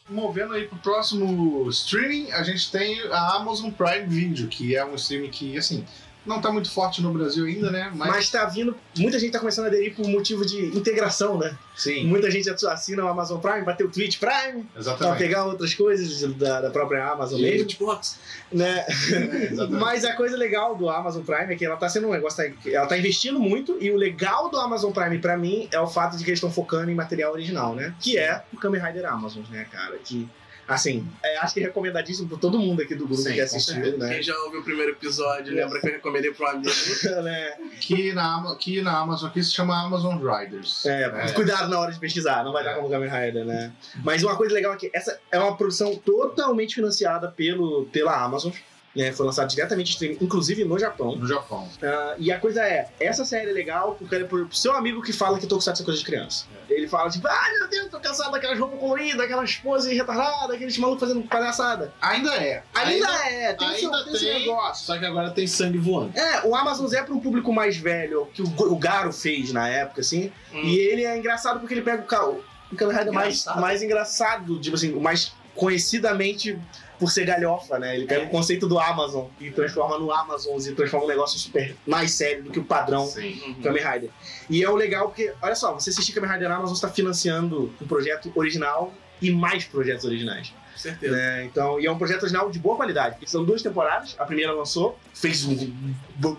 Movendo 0.09 0.53
aí 0.53 0.67
pro 0.67 0.77
próximo 0.79 1.67
streaming, 1.69 2.31
a 2.31 2.43
gente 2.43 2.69
tem 2.71 3.01
a 3.09 3.35
Amazon 3.37 3.71
Prime 3.71 4.05
Video, 4.05 4.47
que 4.47 4.75
é 4.75 4.85
um 4.85 4.93
streaming 4.95 5.31
que, 5.31 5.57
assim, 5.57 5.83
não 6.25 6.41
tá 6.41 6.51
muito 6.51 6.71
forte 6.71 7.01
no 7.01 7.11
Brasil 7.13 7.45
ainda, 7.45 7.69
né? 7.71 7.91
Mas, 7.95 8.09
Mas 8.09 8.29
tá 8.29 8.45
vindo, 8.45 8.75
muita 8.97 9.19
gente 9.19 9.31
tá 9.31 9.39
começando 9.39 9.65
a 9.65 9.67
aderir 9.67 9.95
por 9.95 10.07
motivo 10.07 10.45
de 10.45 10.65
integração, 10.77 11.37
né? 11.37 11.55
sim, 11.75 12.05
Muita 12.05 12.31
gente 12.31 12.49
assina 12.49 13.03
o 13.03 13.07
Amazon 13.07 13.39
Prime, 13.39 13.61
vai 13.61 13.75
ter 13.75 13.83
o 13.83 13.89
Twitch 13.91 14.17
Prime, 14.17 14.63
pra 14.63 14.79
exatamente. 14.79 15.17
pegar 15.17 15.45
outras 15.45 15.73
coisas 15.73 16.21
da, 16.35 16.61
da 16.61 16.69
própria 16.69 17.05
Amazon 17.05 17.39
mesmo, 17.41 17.69
Xbox. 17.69 18.17
né? 18.51 18.85
É, 18.87 19.51
exatamente. 19.51 19.79
Mas 19.81 20.05
a 20.05 20.13
coisa 20.13 20.37
legal 20.37 20.75
do 20.75 20.89
Amazon 20.89 21.21
Prime 21.23 21.53
é 21.53 21.55
que 21.55 21.65
ela 21.65 21.75
tá 21.75 21.89
sendo 21.89 22.07
um 22.07 22.11
negócio, 22.11 22.43
tá- 22.43 22.69
ela 22.69 22.87
tá 22.87 22.97
investindo 22.97 23.39
muito, 23.39 23.77
e 23.81 23.91
o 23.91 23.97
legal 23.97 24.49
do 24.49 24.57
Amazon 24.57 24.91
Prime 24.91 25.19
pra 25.19 25.37
mim 25.37 25.67
é 25.71 25.79
o 25.79 25.87
fato 25.87 26.17
de 26.17 26.23
que 26.23 26.29
eles 26.29 26.37
estão 26.37 26.51
focando 26.51 26.89
em 26.89 26.95
material 26.95 27.33
original, 27.33 27.75
né? 27.75 27.93
Que 27.99 28.17
é 28.17 28.41
o 28.53 28.57
Kamen 28.57 28.81
Rider 28.81 29.05
Amazon, 29.05 29.43
né, 29.51 29.65
cara? 29.71 29.97
Que, 30.03 30.27
assim, 30.67 31.07
é, 31.23 31.37
acho 31.37 31.53
que 31.53 31.59
é 31.59 31.63
recomendadíssimo 31.63 32.27
por 32.27 32.39
todo 32.39 32.57
mundo 32.59 32.81
aqui 32.81 32.95
do 32.95 33.05
grupo 33.05 33.21
Sim, 33.21 33.33
que 33.33 33.41
assistiu, 33.41 33.97
né? 33.97 34.13
Quem 34.13 34.23
já 34.23 34.37
ouviu 34.43 34.61
o 34.61 34.63
primeiro 34.63 34.91
episódio 34.91 35.53
lembra 35.53 35.79
que 35.79 35.87
eu 35.87 35.91
recomendei 35.93 36.31
pro 36.31 36.47
amigo. 36.47 36.69
né? 37.23 37.57
Que, 37.79 38.13
na, 38.13 38.55
que 38.59 38.81
na 38.81 38.99
Amazon 38.99 39.29
aqui 39.29 39.43
se 39.43 39.51
chama 39.51 39.79
Amazon 39.85 40.17
Riders. 40.17 40.85
É, 40.85 41.11
né? 41.11 41.31
cuidado 41.33 41.69
na 41.69 41.79
hora 41.79 41.91
de 41.91 41.99
pesquisar, 41.99 42.43
não 42.43 42.51
vai 42.51 42.63
É. 42.63 42.65
dar 42.65 42.75
como 42.75 42.89
Kamen 42.89 43.09
Rider, 43.09 43.45
né? 43.45 43.71
Mas 44.03 44.23
uma 44.23 44.35
coisa 44.35 44.53
legal 44.53 44.73
é 44.73 44.77
que 44.77 44.89
essa 44.93 45.19
é 45.31 45.39
uma 45.39 45.55
produção 45.55 45.95
totalmente 45.95 46.75
financiada 46.75 47.27
pelo, 47.29 47.85
pela 47.91 48.15
Amazon. 48.23 48.51
Né, 48.95 49.11
foi 49.11 49.25
lançado 49.25 49.49
diretamente 49.49 49.91
streaming, 49.91 50.17
inclusive 50.21 50.63
no 50.63 50.79
Japão. 50.79 51.17
No 51.17 51.27
Japão. 51.27 51.67
Ah, 51.83 52.15
e 52.17 52.31
a 52.31 52.39
coisa 52.39 52.61
é, 52.63 52.87
essa 52.97 53.25
série 53.25 53.49
é 53.49 53.53
legal 53.53 53.95
porque 53.99 54.15
é 54.15 54.23
pro 54.23 54.47
seu 54.55 54.73
amigo 54.73 55.01
que 55.01 55.11
fala 55.11 55.37
que 55.37 55.45
Tokusatsu 55.45 55.81
é 55.81 55.85
coisa 55.85 55.99
de 55.99 56.05
criança. 56.05 56.45
Ele 56.69 56.87
fala 56.87 57.09
tipo, 57.09 57.27
ah, 57.27 57.47
meu 57.59 57.67
Deus, 57.67 57.89
tô 57.91 57.99
cansado 57.99 58.31
daquelas 58.31 58.57
roupas 58.57 58.79
coloridas, 58.79 59.19
aquelas 59.19 59.55
poses 59.55 59.91
retardadas, 59.91 60.55
aqueles 60.55 60.77
malucos 60.77 61.07
fazendo 61.07 61.27
palhaçada. 61.27 61.93
Ainda 62.01 62.35
é. 62.35 62.63
Ainda, 62.73 63.07
é, 63.27 63.53
tem, 63.53 63.67
o 63.67 63.75
seu, 63.75 63.93
ainda 63.93 64.05
tem 64.05 64.13
esse 64.13 64.25
tem, 64.25 64.39
negócio. 64.39 64.85
só 64.85 64.97
que 64.97 65.05
agora 65.05 65.29
tem 65.31 65.45
sangue 65.45 65.77
voando. 65.77 66.17
É, 66.17 66.47
o 66.47 66.55
Amazon 66.55 66.91
é 66.93 67.03
para 67.03 67.13
um 67.13 67.19
público 67.19 67.51
mais 67.51 67.75
velho, 67.75 68.27
que 68.33 68.41
o, 68.41 68.45
o 68.45 68.77
Garo 68.77 69.11
fez 69.11 69.51
na 69.51 69.67
época, 69.67 70.01
assim. 70.01 70.31
E 70.53 70.77
ele 70.77 71.03
é 71.03 71.17
engraçado 71.17 71.59
porque 71.59 71.73
ele 71.73 71.81
pega 71.81 72.01
o, 72.25 72.41
o 72.71 72.75
Kamen 72.75 72.97
Rider 72.97 73.13
mais, 73.13 73.45
mais 73.57 73.83
engraçado, 73.83 74.59
tipo 74.59 74.75
assim, 74.75 74.93
o 74.93 75.01
mais 75.01 75.33
conhecidamente 75.53 76.59
por 76.99 77.11
ser 77.11 77.25
galhofa, 77.25 77.77
né? 77.79 77.95
Ele 77.95 78.05
pega 78.05 78.23
É. 78.23 78.25
o 78.25 78.29
conceito 78.29 78.67
do 78.67 78.79
Amazon 78.79 79.25
e 79.39 79.51
transforma 79.51 79.97
no 79.97 80.11
Amazon 80.11 80.59
e 80.59 80.71
transforma 80.73 81.05
um 81.05 81.09
negócio 81.09 81.37
super 81.39 81.75
mais 81.85 82.11
sério 82.11 82.43
do 82.43 82.51
que 82.51 82.59
o 82.59 82.63
padrão 82.63 83.05
Sim. 83.05 83.41
Uhum. 83.45 83.53
Kamen 83.61 83.83
Rider. 83.83 84.09
E 84.49 84.63
é 84.63 84.69
o 84.69 84.75
legal 84.75 85.07
porque, 85.07 85.33
olha 85.41 85.55
só, 85.55 85.73
você 85.73 85.89
assistir 85.89 86.13
Kamen 86.13 86.31
Rider 86.31 86.49
na 86.49 86.55
Amazon 86.55 86.73
está 86.75 86.89
financiando 86.89 87.73
um 87.81 87.87
projeto 87.87 88.31
original 88.35 88.93
e 89.21 89.31
mais 89.31 89.65
projetos 89.65 90.05
originais. 90.05 90.53
Com 90.73 90.79
certeza. 90.79 91.15
né? 91.15 91.45
Então, 91.45 91.79
e 91.79 91.85
é 91.85 91.91
um 91.91 91.97
projeto 91.97 92.23
original 92.23 92.51
de 92.51 92.59
boa 92.59 92.75
qualidade. 92.75 93.17
São 93.25 93.45
duas 93.45 93.61
temporadas. 93.61 94.13
A 94.19 94.25
primeira 94.25 94.51
lançou, 94.51 94.99
fez 95.13 95.45
um 95.45 95.55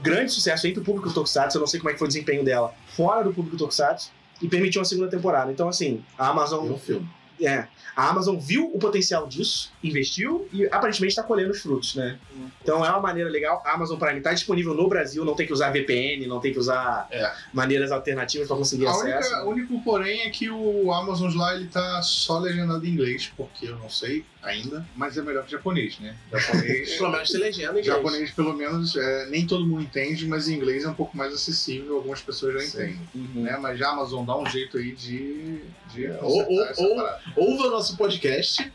grande 0.03 0.31
sucesso 0.31 0.67
entre 0.67 0.81
o 0.81 0.85
público 0.85 1.11
Tokusatsu. 1.13 1.57
Eu 1.57 1.61
não 1.61 1.67
sei 1.67 1.81
como 1.81 1.89
é 1.89 1.93
que 1.95 1.99
foi 1.99 2.07
o 2.07 2.09
desempenho 2.09 2.45
dela 2.45 2.75
fora 2.89 3.25
do 3.25 3.33
público 3.33 3.57
Tokusatsu. 3.57 4.11
E 4.43 4.47
permitiu 4.47 4.81
uma 4.83 4.85
segunda 4.85 5.09
temporada. 5.09 5.51
Então, 5.51 5.67
assim, 5.67 6.05
a 6.19 6.29
Amazon 6.29 6.67
É 6.69 6.71
um 6.71 6.79
filme. 6.79 7.09
É, 7.41 7.67
a 7.95 8.09
Amazon 8.11 8.37
viu 8.39 8.71
o 8.75 8.79
potencial 8.79 9.27
disso, 9.27 9.73
investiu 9.83 10.49
e 10.53 10.67
aparentemente 10.67 11.13
está 11.13 11.23
colhendo 11.23 11.51
os 11.53 11.61
frutos, 11.61 11.95
né? 11.95 12.19
Hum. 12.37 12.49
Então 12.63 12.85
é 12.85 12.91
uma 12.91 13.01
maneira 13.01 13.31
legal. 13.31 13.63
A 13.65 13.73
Amazon 13.73 13.99
Prime 13.99 14.19
está 14.19 14.33
disponível 14.33 14.75
no 14.75 14.89
Brasil, 14.89 15.25
não 15.25 15.35
tem 15.35 15.47
que 15.47 15.53
usar 15.53 15.71
VPN, 15.71 16.27
não 16.27 16.41
tem 16.41 16.53
que 16.53 16.59
usar 16.59 17.07
É. 17.11 17.33
maneiras 17.53 17.91
alternativas 17.91 18.47
para 18.49 18.57
conseguir 18.57 18.87
A 18.87 18.91
acesso. 18.91 19.07
única, 19.35 19.45
o 19.45 19.49
único 19.51 19.83
porém 19.85 20.23
é 20.23 20.31
que 20.31 20.51
o 20.51 20.93
Amazon 20.93 21.35
lá 21.35 21.55
ele 21.55 21.69
tá 21.69 22.03
só 22.03 22.39
legendado 22.39 22.85
em 22.87 22.91
inglês, 22.91 23.33
porque 23.37 23.67
eu 23.67 23.77
não 23.77 23.89
sei 23.89 24.25
ainda, 24.47 24.87
mas 24.97 25.17
é 25.19 25.23
melhor 25.23 25.45
que 25.45 25.53
japonês, 25.53 25.99
né? 25.99 26.15
Japonês, 26.33 26.95
Pelo 26.99 27.11
menos 27.11 27.29
tem 27.31 27.41
legenda 27.41 27.81
em 27.81 27.83
japonês 27.83 28.31
pelo 28.31 28.55
menos 28.55 28.97
é, 28.97 29.27
nem 29.31 29.47
todo 29.47 29.67
mundo 29.67 29.83
entende, 29.83 30.27
mas 30.27 30.49
em 30.49 30.55
inglês 30.55 30.85
é 30.85 30.89
um 30.89 30.95
pouco 30.95 31.17
mais 31.17 31.33
acessível, 31.35 31.97
algumas 31.97 32.21
pessoas 32.21 32.55
já 32.55 32.61
Sim. 32.61 32.67
entendem, 32.69 33.01
Uhum. 33.15 33.43
né? 33.43 33.59
Mas 33.61 33.79
já 33.79 33.89
a 33.89 33.93
Amazon 33.93 34.25
dá 34.25 34.37
um 34.39 34.47
jeito 34.47 34.79
aí 34.79 34.93
de, 34.93 35.61
de 35.93 36.07
É, 36.07 36.19
ou- 36.23 36.51
ou- 36.53 36.65
essa 36.65 36.83
ou- 36.83 36.97
parada. 36.97 37.21
Ouva 37.37 37.71
nosso 37.71 37.97
podcast. 37.97 38.73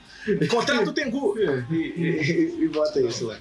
Contrata 0.50 0.90
o 0.90 0.94
Tengu 0.94 1.36
e, 1.72 1.76
e- 1.76 2.64
e 2.64 2.68
bota 2.68 3.00
isso 3.02 3.28
lá. 3.28 3.38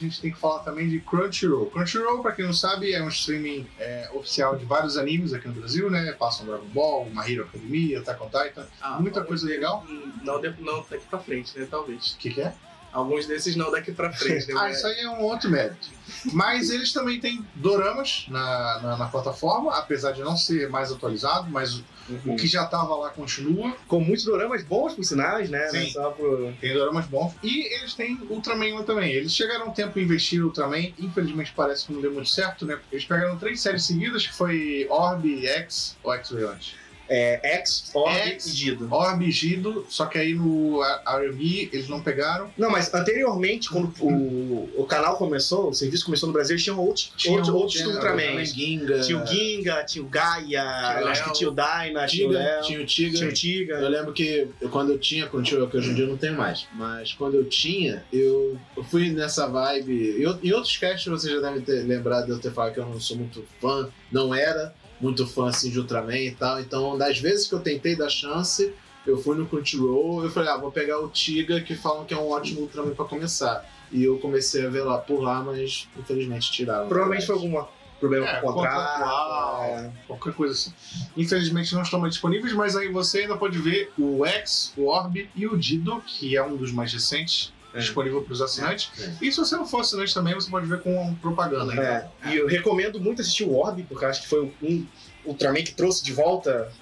A 0.00 0.04
gente 0.04 0.20
tem 0.20 0.30
que 0.30 0.38
falar 0.38 0.60
também 0.60 0.88
de 0.88 1.00
Crunchyroll. 1.00 1.66
Crunchyroll, 1.70 2.22
pra 2.22 2.30
quem 2.30 2.44
não 2.44 2.52
sabe, 2.52 2.92
é 2.92 3.02
um 3.02 3.08
streaming 3.08 3.66
é, 3.80 4.08
oficial 4.14 4.54
de 4.54 4.64
vários 4.64 4.96
animes 4.96 5.32
aqui 5.32 5.48
no 5.48 5.54
Brasil, 5.54 5.90
né? 5.90 6.12
Passam 6.12 6.46
Dragon 6.46 6.68
Ball, 6.68 7.06
My 7.06 7.28
Hero 7.28 7.42
Academia, 7.42 7.98
Attack 7.98 8.22
on 8.22 8.26
Titan. 8.26 8.68
Ah, 8.80 9.00
Muita 9.00 9.24
coisa 9.24 9.44
legal. 9.48 9.84
Não, 10.22 10.40
não 10.60 10.86
daqui 10.88 11.04
pra 11.10 11.18
frente, 11.18 11.58
né? 11.58 11.66
Talvez. 11.68 12.12
O 12.12 12.18
que, 12.18 12.30
que 12.30 12.40
é? 12.40 12.54
Alguns 12.98 13.26
desses 13.26 13.54
não 13.54 13.70
daqui 13.70 13.92
pra 13.92 14.12
frente, 14.12 14.52
né? 14.52 14.54
Ah, 14.58 14.70
isso 14.70 14.86
aí 14.86 15.00
é 15.00 15.08
um 15.08 15.22
outro 15.22 15.48
mérito. 15.48 15.88
Mas 16.32 16.70
eles 16.70 16.92
também 16.92 17.20
têm 17.20 17.46
doramas 17.54 18.26
na, 18.28 18.80
na, 18.80 18.96
na 18.96 19.06
plataforma, 19.06 19.76
apesar 19.76 20.12
de 20.12 20.20
não 20.20 20.36
ser 20.36 20.68
mais 20.68 20.90
atualizado, 20.90 21.48
mas 21.48 21.82
o 22.26 22.34
que 22.36 22.46
já 22.46 22.66
tava 22.66 22.94
lá 22.96 23.10
continua. 23.10 23.76
Com 23.86 24.00
muitos 24.00 24.24
doramas 24.24 24.64
bons, 24.64 24.94
por 24.94 25.04
sinais, 25.04 25.48
né? 25.48 25.68
Sim. 25.68 25.92
Pro... 26.16 26.52
Tem 26.60 26.72
doramas 26.72 27.06
bons. 27.06 27.34
E 27.42 27.72
eles 27.74 27.94
têm 27.94 28.18
Ultraman 28.28 28.74
lá 28.74 28.82
também. 28.82 29.12
Eles 29.12 29.32
chegaram 29.32 29.68
um 29.68 29.72
tempo 29.72 29.98
a 29.98 30.02
investir 30.02 30.40
no 30.40 30.46
Ultraman, 30.46 30.92
infelizmente 30.98 31.52
parece 31.54 31.86
que 31.86 31.92
não 31.92 32.00
deu 32.00 32.12
muito 32.12 32.28
certo, 32.28 32.66
né? 32.66 32.78
Eles 32.90 33.04
pegaram 33.04 33.38
três 33.38 33.60
séries 33.60 33.84
seguidas, 33.84 34.26
que 34.26 34.34
foi 34.34 34.86
Orb, 34.90 35.46
X 35.46 35.96
ou 36.02 36.12
X 36.14 36.30
veio 36.30 36.50
antes? 36.50 36.74
É, 37.08 37.40
X, 37.60 37.90
Orb 37.94 38.14
X. 38.16 38.46
e 38.46 38.56
Dido. 38.56 38.88
Orb 38.90 39.24
e 39.24 39.30
Gido, 39.30 39.86
só 39.88 40.06
que 40.06 40.18
aí 40.18 40.34
no 40.34 40.82
R&B 40.82 41.70
eles 41.72 41.88
não 41.88 42.00
pegaram. 42.02 42.50
Não, 42.56 42.70
mas 42.70 42.92
anteriormente, 42.92 43.68
quando 43.70 43.92
o, 44.00 44.68
o 44.76 44.84
canal 44.84 45.16
começou, 45.16 45.70
o 45.70 45.74
serviço 45.74 46.04
começou 46.04 46.26
no 46.26 46.32
Brasil, 46.32 46.54
eles 46.54 46.62
tinham 46.64 46.78
outros, 46.78 47.12
Tinha 47.16 47.32
outros, 47.34 47.48
outro, 47.48 47.62
outros 47.62 47.80
tinha 47.80 47.94
Ultraman. 47.94 48.44
Ginga. 48.44 49.00
Tinha 49.00 49.22
o 49.22 49.26
Ginga, 49.26 49.84
tinha 49.84 50.04
o 50.04 50.08
Gaia, 50.08 50.62
o 51.02 51.08
acho 51.08 51.24
que 51.24 51.32
tinha 51.32 51.50
o 51.50 51.54
Dyna, 51.54 52.06
tinha 52.06 52.28
o 52.28 52.30
Léo, 52.30 52.62
tinha 52.62 52.80
o 52.80 52.86
Tiga. 52.86 53.16
tinha 53.18 53.28
o 53.30 53.32
Tiga. 53.32 53.74
Eu 53.74 53.88
lembro 53.88 54.12
que 54.12 54.48
eu- 54.60 54.68
quando 54.68 54.92
eu 54.92 54.98
tinha 54.98 55.26
Crunchyroll, 55.26 55.68
que 55.68 55.76
hoje 55.76 55.90
em 55.90 55.94
dia 55.94 56.04
eu 56.04 56.08
não 56.08 56.16
tenho 56.16 56.36
mais, 56.36 56.66
mas 56.74 57.12
quando 57.12 57.34
eu 57.34 57.44
tinha, 57.44 58.04
eu, 58.12 58.58
eu 58.76 58.84
fui 58.84 59.10
nessa 59.10 59.46
vibe. 59.46 60.22
Em 60.42 60.52
outros 60.52 60.76
casts 60.76 61.06
vocês 61.06 61.32
já 61.32 61.40
devem 61.40 61.60
ter 61.62 61.82
lembrado 61.86 62.26
de 62.26 62.30
eu 62.32 62.38
ter 62.38 62.52
falado 62.52 62.74
que 62.74 62.80
eu 62.80 62.86
não 62.86 63.00
sou 63.00 63.16
muito 63.16 63.44
fã, 63.60 63.88
não 64.12 64.34
era 64.34 64.74
muito 65.00 65.26
fã 65.26 65.48
assim 65.48 65.70
de 65.70 65.78
Ultraman 65.78 66.16
e 66.18 66.30
tal. 66.32 66.60
Então, 66.60 66.96
das 66.98 67.18
vezes 67.18 67.46
que 67.46 67.54
eu 67.54 67.60
tentei 67.60 67.94
dar 67.96 68.08
chance, 68.08 68.72
eu 69.06 69.16
fui 69.18 69.36
no 69.36 69.46
Crunchyroll 69.46 70.24
eu 70.24 70.30
falei, 70.30 70.50
ah, 70.50 70.56
vou 70.56 70.70
pegar 70.72 70.98
o 71.00 71.08
Tiga, 71.08 71.60
que 71.60 71.74
falam 71.74 72.04
que 72.04 72.12
é 72.14 72.18
um 72.18 72.28
ótimo 72.30 72.60
Ultraman 72.62 72.94
pra 72.94 73.04
começar. 73.04 73.64
E 73.90 74.04
eu 74.04 74.18
comecei 74.18 74.66
a 74.66 74.68
ver 74.68 74.82
lá 74.82 74.98
por 74.98 75.22
lá, 75.22 75.42
mas 75.42 75.88
infelizmente 75.98 76.52
tiraram. 76.52 76.88
Provavelmente 76.88 77.26
foi 77.26 77.34
alguma 77.36 77.68
problema 77.98 78.26
É, 78.28 78.40
com 78.40 78.48
o 78.48 78.52
contrato. 78.54 79.64
é. 79.64 79.90
qualquer 80.06 80.32
coisa 80.34 80.54
assim. 80.54 80.72
Infelizmente 81.16 81.74
não 81.74 81.82
estão 81.82 81.98
mais 81.98 82.12
disponíveis, 82.14 82.52
mas 82.52 82.76
aí 82.76 82.88
você 82.88 83.20
ainda 83.20 83.36
pode 83.36 83.58
ver 83.58 83.90
o 83.98 84.24
X, 84.24 84.72
o 84.76 84.86
Orb 84.86 85.28
e 85.34 85.46
o 85.46 85.56
Dido, 85.56 86.00
que 86.06 86.36
é 86.36 86.44
um 86.44 86.56
dos 86.56 86.70
mais 86.70 86.92
recentes, 86.92 87.52
É. 87.74 87.78
disponível 87.78 88.22
para 88.22 88.32
os 88.32 88.40
assinantes. 88.40 88.90
É. 89.00 89.12
E 89.20 89.30
se 89.30 89.38
você 89.38 89.54
não 89.56 89.66
for 89.66 89.80
assinante 89.80 90.12
também, 90.14 90.34
você 90.34 90.50
pode 90.50 90.66
ver 90.66 90.80
com 90.80 91.14
propaganda. 91.16 91.72
então. 91.72 91.84
É, 91.84 92.08
E 92.26 92.36
eu 92.36 92.46
recomendo 92.46 92.98
muito 93.00 93.20
assistir 93.20 93.44
o 93.44 93.54
Orb, 93.54 93.82
porque 93.84 94.04
eu 94.04 94.08
acho 94.08 94.22
que 94.22 94.28
foi 94.28 94.52
um 94.62 94.86
Ultraman 95.24 95.62
que 95.62 95.74
trouxe 95.74 96.02
de 96.02 96.12
volta 96.12 96.72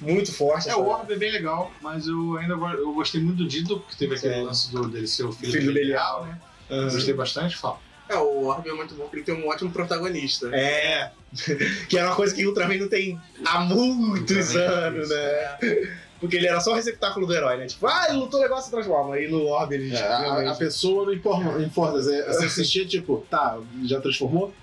muito 0.00 0.32
forte. 0.32 0.68
É, 0.68 0.74
o 0.74 0.84
Orb 0.86 1.12
é 1.12 1.16
bem 1.16 1.30
legal, 1.30 1.70
mas 1.80 2.06
eu 2.08 2.36
ainda 2.38 2.54
eu 2.54 2.92
gostei 2.94 3.20
muito 3.20 3.38
do 3.38 3.46
Dido, 3.48 3.78
porque 3.80 3.96
teve 3.96 4.16
aquele 4.16 4.34
É. 4.34 4.42
lance 4.42 4.72
do, 4.72 4.88
dele 4.88 5.06
ser 5.06 5.24
o 5.24 5.32
filho, 5.32 5.52
Filho 5.52 5.66
do 5.66 5.74
Belial, 5.74 6.24
né? 6.26 6.40
Aham. 6.70 6.90
Gostei 6.90 7.14
bastante, 7.14 7.56
fala. 7.56 7.78
É, 8.08 8.16
o 8.16 8.44
Orb 8.46 8.68
é 8.68 8.72
muito 8.74 8.94
bom 8.94 9.04
porque 9.04 9.18
ele 9.18 9.24
tem 9.24 9.34
um 9.34 9.46
ótimo 9.48 9.70
protagonista. 9.70 10.48
É, 10.52 11.12
que 11.88 11.96
era 11.96 12.08
uma 12.08 12.16
coisa 12.16 12.34
que 12.34 12.44
o 12.44 12.48
Ultraman 12.48 12.78
não 12.78 12.88
tem 12.88 13.20
há 13.44 13.60
muitos 13.60 14.56
é 14.56 14.66
anos, 14.66 15.08
difícil. 15.08 15.16
né? 15.16 15.98
Porque 16.22 16.36
ele 16.36 16.46
era 16.46 16.60
só 16.60 16.70
o 16.70 16.74
receptáculo 16.76 17.26
do 17.26 17.34
herói, 17.34 17.56
né? 17.56 17.66
Tipo, 17.66 17.84
ah, 17.88 18.06
ele 18.08 18.18
lutou 18.18 18.40
legal, 18.40 18.62
se 18.62 18.70
transforma. 18.70 19.16
Aí 19.16 19.26
no 19.28 19.44
Orb 19.46 19.74
ele 19.74 19.92
É, 19.92 20.02
a, 20.06 20.52
a 20.52 20.54
pessoa 20.54 21.04
não 21.04 21.12
importa, 21.12 21.60
importa. 21.60 22.00
Você, 22.00 22.46
assistia, 22.46 22.86
tipo, 22.86 23.26
tá, 23.28 23.58
já 23.84 24.00
transformou? 24.00 24.54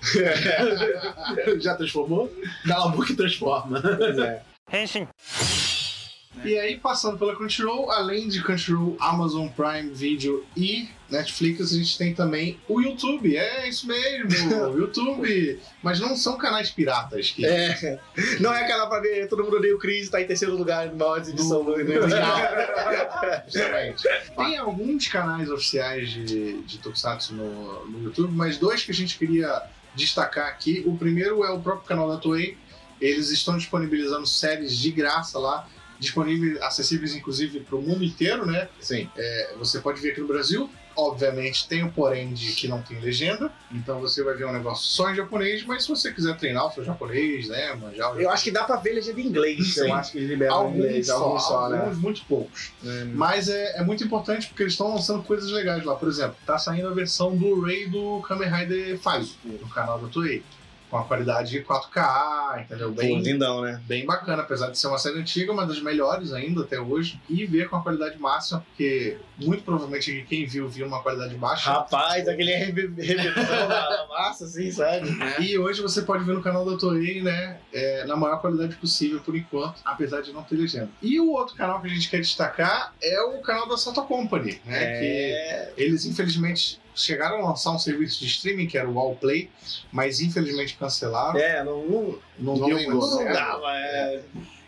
já 1.60 1.74
transformou? 1.74 2.32
Cala 2.66 2.86
a 2.86 2.88
boca 2.88 3.12
e 3.12 3.16
transforma. 3.16 3.78
Pois 3.98 4.18
é. 4.18 4.42
E 6.44 6.58
aí, 6.58 6.78
passando 6.78 7.18
pela 7.18 7.36
Crunchyroll, 7.36 7.90
além 7.90 8.28
de 8.28 8.42
Crunchyroll, 8.42 8.96
Amazon 8.98 9.48
Prime 9.48 9.90
Video 9.92 10.44
e 10.56 10.88
Netflix, 11.10 11.72
a 11.72 11.76
gente 11.76 11.98
tem 11.98 12.14
também 12.14 12.58
o 12.68 12.80
YouTube. 12.80 13.36
É 13.36 13.68
isso 13.68 13.86
mesmo, 13.86 14.56
o 14.72 14.78
YouTube. 14.78 15.60
Mas 15.82 16.00
não 16.00 16.16
são 16.16 16.38
canais 16.38 16.70
piratas 16.70 17.30
que. 17.30 17.44
É. 17.44 17.98
Não 18.38 18.52
é 18.54 18.62
aquela 18.62 18.86
pra 18.86 19.00
ver 19.00 19.28
todo 19.28 19.44
mundo 19.44 19.56
odeia 19.56 19.74
o 19.74 19.78
Chris 19.78 20.08
tá 20.08 20.20
em 20.20 20.26
terceiro 20.26 20.56
lugar 20.56 20.86
na 20.86 20.94
maior 20.94 21.18
exibição 21.18 21.64
do, 21.64 21.72
do 21.74 22.08
Justamente. 23.46 24.02
Tem 24.36 24.56
alguns 24.56 25.08
canais 25.08 25.50
oficiais 25.50 26.10
de, 26.10 26.62
de 26.62 26.78
Tokusatsu 26.78 27.34
no, 27.34 27.86
no 27.86 28.04
YouTube, 28.04 28.32
mas 28.32 28.56
dois 28.56 28.82
que 28.82 28.92
a 28.92 28.94
gente 28.94 29.18
queria 29.18 29.62
destacar 29.94 30.48
aqui. 30.48 30.82
O 30.86 30.96
primeiro 30.96 31.44
é 31.44 31.50
o 31.50 31.60
próprio 31.60 31.86
canal 31.86 32.08
da 32.08 32.16
Toei. 32.16 32.56
Eles 33.00 33.30
estão 33.30 33.56
disponibilizando 33.56 34.26
séries 34.26 34.76
de 34.76 34.90
graça 34.90 35.38
lá, 35.38 35.66
disponíveis, 36.00 36.60
acessíveis 36.62 37.14
inclusive 37.14 37.60
para 37.60 37.76
o 37.76 37.82
mundo 37.82 38.02
inteiro, 38.02 38.46
né? 38.46 38.68
Sim. 38.80 39.08
É, 39.16 39.54
você 39.58 39.78
pode 39.78 40.00
ver 40.00 40.12
aqui 40.12 40.20
no 40.20 40.26
Brasil. 40.26 40.68
Obviamente 40.96 41.68
tem 41.68 41.84
o 41.84 41.92
porém 41.92 42.34
de 42.34 42.52
que 42.52 42.66
não 42.66 42.82
tem 42.82 42.98
legenda, 43.00 43.50
então 43.70 44.00
você 44.00 44.24
vai 44.24 44.34
ver 44.34 44.44
um 44.44 44.52
negócio 44.52 44.84
só 44.84 45.08
em 45.10 45.14
japonês, 45.14 45.64
mas 45.64 45.84
se 45.84 45.88
você 45.88 46.12
quiser 46.12 46.36
treinar 46.36 46.66
o 46.66 46.72
seu 46.72 46.84
japonês, 46.84 47.48
né, 47.48 47.74
manjar 47.74 48.14
o 48.14 48.20
Eu 48.20 48.28
acho 48.28 48.44
que 48.44 48.50
dá 48.50 48.64
pra 48.64 48.76
ver 48.76 48.94
legenda 48.94 49.20
em 49.20 49.26
inglês. 49.26 49.74
Sim. 49.74 49.88
Eu 49.88 49.94
acho 49.94 50.12
que 50.12 50.18
eles 50.18 50.28
liberam 50.28 50.56
alguns 50.56 50.74
inglês, 50.74 51.06
só, 51.06 51.14
alguns 51.14 51.42
só, 51.44 51.68
né? 51.68 51.78
alguns 51.78 51.96
muito 51.96 52.24
poucos. 52.24 52.72
Mas 53.14 53.48
é, 53.48 53.78
é 53.78 53.84
muito 53.84 54.02
importante 54.02 54.48
porque 54.48 54.64
eles 54.64 54.72
estão 54.72 54.92
lançando 54.92 55.22
coisas 55.22 55.50
legais 55.52 55.84
lá. 55.84 55.94
Por 55.94 56.08
exemplo, 56.08 56.36
tá 56.44 56.58
saindo 56.58 56.88
a 56.88 56.92
versão 56.92 57.36
Blu-ray 57.36 57.88
do 57.88 58.20
Kamen 58.22 58.50
Rider 58.50 58.98
5 58.98 59.48
no 59.62 59.68
canal 59.68 59.98
da 60.00 60.08
Toei. 60.08 60.42
Com 60.90 60.98
a 60.98 61.04
qualidade 61.04 61.62
4K, 61.62 62.62
entendeu? 62.62 62.88
Pô, 62.88 62.96
Bem, 62.96 63.20
lindão, 63.22 63.62
né? 63.62 63.80
bem 63.86 64.04
bacana, 64.04 64.42
apesar 64.42 64.70
de 64.70 64.78
ser 64.78 64.88
uma 64.88 64.98
série 64.98 65.20
antiga, 65.20 65.52
uma 65.52 65.64
das 65.64 65.80
melhores 65.80 66.32
ainda 66.32 66.62
até 66.62 66.80
hoje. 66.80 67.20
E 67.28 67.46
ver 67.46 67.68
com 67.68 67.76
a 67.76 67.82
qualidade 67.82 68.18
máxima, 68.18 68.60
porque 68.60 69.16
muito 69.38 69.62
provavelmente 69.62 70.26
quem 70.28 70.44
viu, 70.46 70.68
viu 70.68 70.86
uma 70.86 71.00
qualidade 71.00 71.34
baixa. 71.36 71.70
Rapaz, 71.70 72.26
aquele 72.26 72.54
rebentão 72.56 73.68
da 73.68 74.06
massa, 74.10 74.44
assim, 74.44 74.70
sabe? 74.72 75.08
E 75.40 75.56
hoje 75.56 75.80
você 75.80 76.02
pode 76.02 76.24
ver 76.24 76.32
no 76.34 76.42
canal 76.42 76.64
da 76.68 76.76
Toei, 76.76 77.22
né? 77.22 77.58
é, 77.72 78.04
na 78.04 78.16
maior 78.16 78.40
qualidade 78.40 78.74
possível 78.76 79.20
por 79.20 79.36
enquanto, 79.36 79.80
apesar 79.84 80.22
de 80.22 80.32
não 80.32 80.42
ter 80.42 80.56
legenda. 80.56 80.88
E 81.00 81.20
o 81.20 81.30
outro 81.30 81.54
canal 81.54 81.80
que 81.80 81.86
a 81.86 81.90
gente 81.90 82.10
quer 82.10 82.20
destacar 82.20 82.92
é 83.00 83.20
o 83.22 83.40
canal 83.42 83.68
da 83.68 83.76
Sato 83.76 84.02
Company, 84.02 84.60
né? 84.64 84.98
Que 84.98 85.06
É. 85.06 85.72
eles 85.76 86.04
infelizmente 86.04 86.80
chegaram 87.02 87.38
a 87.44 87.48
lançar 87.50 87.72
um 87.72 87.78
serviço 87.78 88.20
de 88.20 88.26
streaming 88.26 88.66
que 88.66 88.76
era 88.78 88.88
o 88.88 88.94
Wallplay, 88.94 89.50
mas 89.92 90.20
infelizmente 90.20 90.76
cancelaram. 90.78 91.38
É, 91.38 91.62
não, 91.64 91.84
não, 91.86 92.18
Não, 92.38 92.56
não 92.56 92.66
deu 92.68 92.90
não 92.90 93.24
dava. 93.24 93.76
É. 93.76 94.22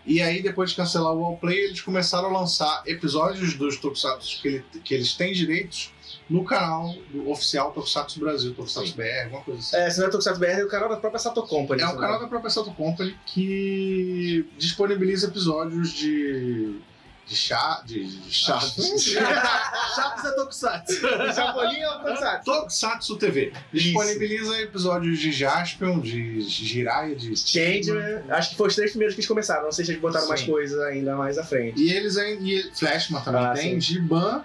E 0.04 0.20
aí, 0.20 0.42
depois 0.42 0.70
de 0.70 0.76
cancelar 0.76 1.12
o 1.12 1.20
Wallplay, 1.20 1.56
eles 1.58 1.80
começaram 1.80 2.28
a 2.34 2.40
lançar 2.40 2.82
episódios 2.86 3.54
dos 3.54 3.76
Tokusatsu 3.76 4.42
que, 4.42 4.48
ele- 4.48 4.64
que 4.84 4.92
eles 4.94 5.14
têm 5.14 5.32
direitos 5.32 5.92
no 6.28 6.44
canal 6.44 6.92
do 7.10 7.30
oficial 7.30 7.70
Tokusatsu 7.72 8.18
Brasil, 8.18 8.52
Tokusatsu 8.54 8.96
BR, 8.96 9.24
alguma 9.24 9.42
coisa 9.42 9.60
assim. 9.60 9.76
É, 9.76 9.88
se 9.90 10.00
não 10.00 10.06
é 10.08 10.10
Tokusatsu 10.10 10.40
BR, 10.40 10.46
é 10.60 10.64
o 10.64 10.68
canal 10.68 10.88
da 10.88 10.96
própria 10.96 11.20
Sato 11.20 11.42
Company. 11.44 11.82
É 11.82 11.86
sabe? 11.86 12.00
canal 12.00 12.18
da 12.20 12.26
própria 12.26 12.50
Sato 12.50 12.72
Company 12.72 13.14
que 13.26 14.44
disponibiliza 14.58 15.28
episódios 15.28 15.92
de. 15.92 16.80
De 17.26 17.36
chá. 17.36 17.82
de, 17.86 18.04
de 18.04 18.32
chá. 18.32 18.58
Chaves 18.60 19.14
é 20.24 20.30
Tokusatsu. 20.32 20.94
Chapolin 21.34 21.80
é 21.82 21.88
Tokusatsu. 21.88 22.44
Tokusatsu 22.44 23.16
TV. 23.18 23.52
Disponibiliza 23.72 24.60
episódios 24.60 25.18
de 25.18 25.32
Jaspion, 25.32 26.00
de 26.00 26.40
Jiraiya, 26.42 27.14
de. 27.16 27.36
Changeman, 27.36 28.22
acho 28.30 28.50
que 28.50 28.56
foi 28.56 28.68
os 28.68 28.74
três 28.74 28.90
primeiros 28.90 29.14
que 29.14 29.20
eles 29.20 29.28
começaram. 29.28 29.64
Não 29.64 29.72
sei 29.72 29.84
se 29.84 29.92
eles 29.92 30.02
botaram 30.02 30.24
Sim. 30.24 30.28
mais 30.30 30.42
coisas 30.42 30.78
ainda 30.80 31.16
mais 31.16 31.38
à 31.38 31.44
frente. 31.44 31.80
E 31.80 31.92
eles 31.92 32.16
ainda. 32.16 32.42
Flashman 32.74 33.20
também 33.22 33.44
Ah, 33.44 33.52
tem, 33.54 33.80
Giban, 33.80 34.42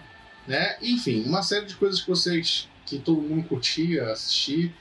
né? 0.47 0.77
Enfim, 0.81 1.23
uma 1.25 1.43
série 1.43 1.65
de 1.65 1.75
coisas 1.75 1.99
que 2.01 2.07
vocês. 2.09 2.69
que 2.85 2.99
todo 2.99 3.21
mundo 3.21 3.47
curtia 3.47 4.11
assistir. 4.11 4.73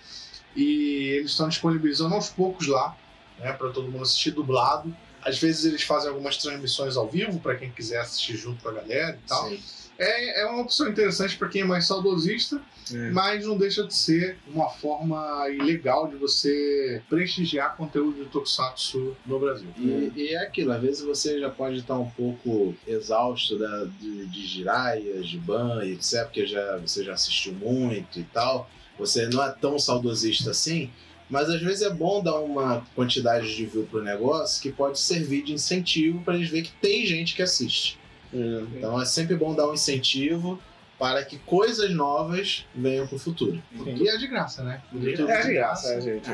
E 0.54 1.16
eles 1.18 1.32
estão 1.32 1.48
disponibilizando 1.48 2.14
aos 2.14 2.30
poucos 2.30 2.66
lá, 2.66 2.96
né? 3.38 3.52
Pra 3.52 3.68
todo 3.70 3.90
mundo 3.90 4.02
assistir 4.02 4.30
dublado. 4.30 4.94
Às 5.26 5.38
vezes 5.38 5.64
eles 5.64 5.82
fazem 5.82 6.08
algumas 6.08 6.36
transmissões 6.36 6.96
ao 6.96 7.08
vivo 7.08 7.40
para 7.40 7.56
quem 7.56 7.70
quiser 7.70 8.00
assistir 8.00 8.36
junto 8.36 8.62
com 8.62 8.68
a 8.68 8.72
galera 8.72 9.18
e 9.22 9.28
tal. 9.28 9.48
Sim. 9.48 9.60
É, 9.98 10.42
é 10.42 10.46
uma 10.46 10.60
opção 10.62 10.88
interessante 10.88 11.36
para 11.38 11.48
quem 11.48 11.62
é 11.62 11.64
mais 11.64 11.86
saudosista, 11.86 12.60
É. 12.92 13.10
mas 13.10 13.46
não 13.46 13.56
deixa 13.56 13.82
de 13.82 13.94
ser 13.94 14.36
uma 14.46 14.68
forma 14.68 15.44
legal 15.46 16.06
de 16.06 16.16
você 16.16 17.02
prestigiar 17.08 17.74
conteúdo 17.76 18.22
de 18.22 18.28
Tokusatsu 18.30 19.16
no 19.24 19.40
Brasil. 19.40 19.68
E, 19.78 20.12
e 20.14 20.28
é 20.34 20.42
aquilo, 20.42 20.72
às 20.72 20.82
vezes 20.82 21.00
você 21.02 21.40
já 21.40 21.48
pode 21.48 21.78
estar 21.78 21.98
um 21.98 22.10
pouco 22.10 22.74
exausto 22.86 23.58
da, 23.58 23.84
de, 23.98 24.26
de 24.26 24.46
Jiraiya, 24.46 25.22
Giban 25.22 25.82
e 25.82 25.94
etc, 25.94 26.24
porque 26.24 26.46
já, 26.46 26.76
você 26.76 27.02
já 27.02 27.14
assistiu 27.14 27.54
muito 27.54 28.20
e 28.20 28.24
tal. 28.24 28.68
Você 28.98 29.26
não 29.28 29.42
é 29.42 29.50
tão 29.50 29.78
saudosista 29.78 30.50
assim, 30.50 30.90
mas 31.28 31.48
às 31.50 31.60
vezes 31.60 31.82
é 31.82 31.90
bom 31.90 32.22
dar 32.22 32.38
uma 32.40 32.86
quantidade 32.94 33.54
de 33.54 33.66
view 33.66 33.86
pro 33.90 34.02
negócio 34.02 34.62
que 34.62 34.70
pode 34.72 34.98
servir 34.98 35.42
de 35.42 35.52
incentivo 35.52 36.20
para 36.22 36.34
eles 36.36 36.48
verem 36.48 36.64
que 36.64 36.72
tem 36.80 37.04
gente 37.06 37.34
que 37.34 37.42
assiste. 37.42 37.98
Então 38.32 39.00
é 39.00 39.04
sempre 39.04 39.34
bom 39.36 39.54
dar 39.54 39.68
um 39.68 39.74
incentivo 39.74 40.60
para 40.98 41.24
que 41.24 41.38
coisas 41.38 41.90
novas 41.90 42.64
venham 42.74 43.06
pro 43.06 43.18
futuro. 43.18 43.62
E 43.74 44.08
é 44.08 44.16
de 44.16 44.26
graça, 44.26 44.62
né? 44.62 44.80
YouTube 44.92 45.30
É 45.30 45.42
de 45.42 45.52
graça, 45.54 45.94
é, 45.94 46.00
gente. 46.00 46.30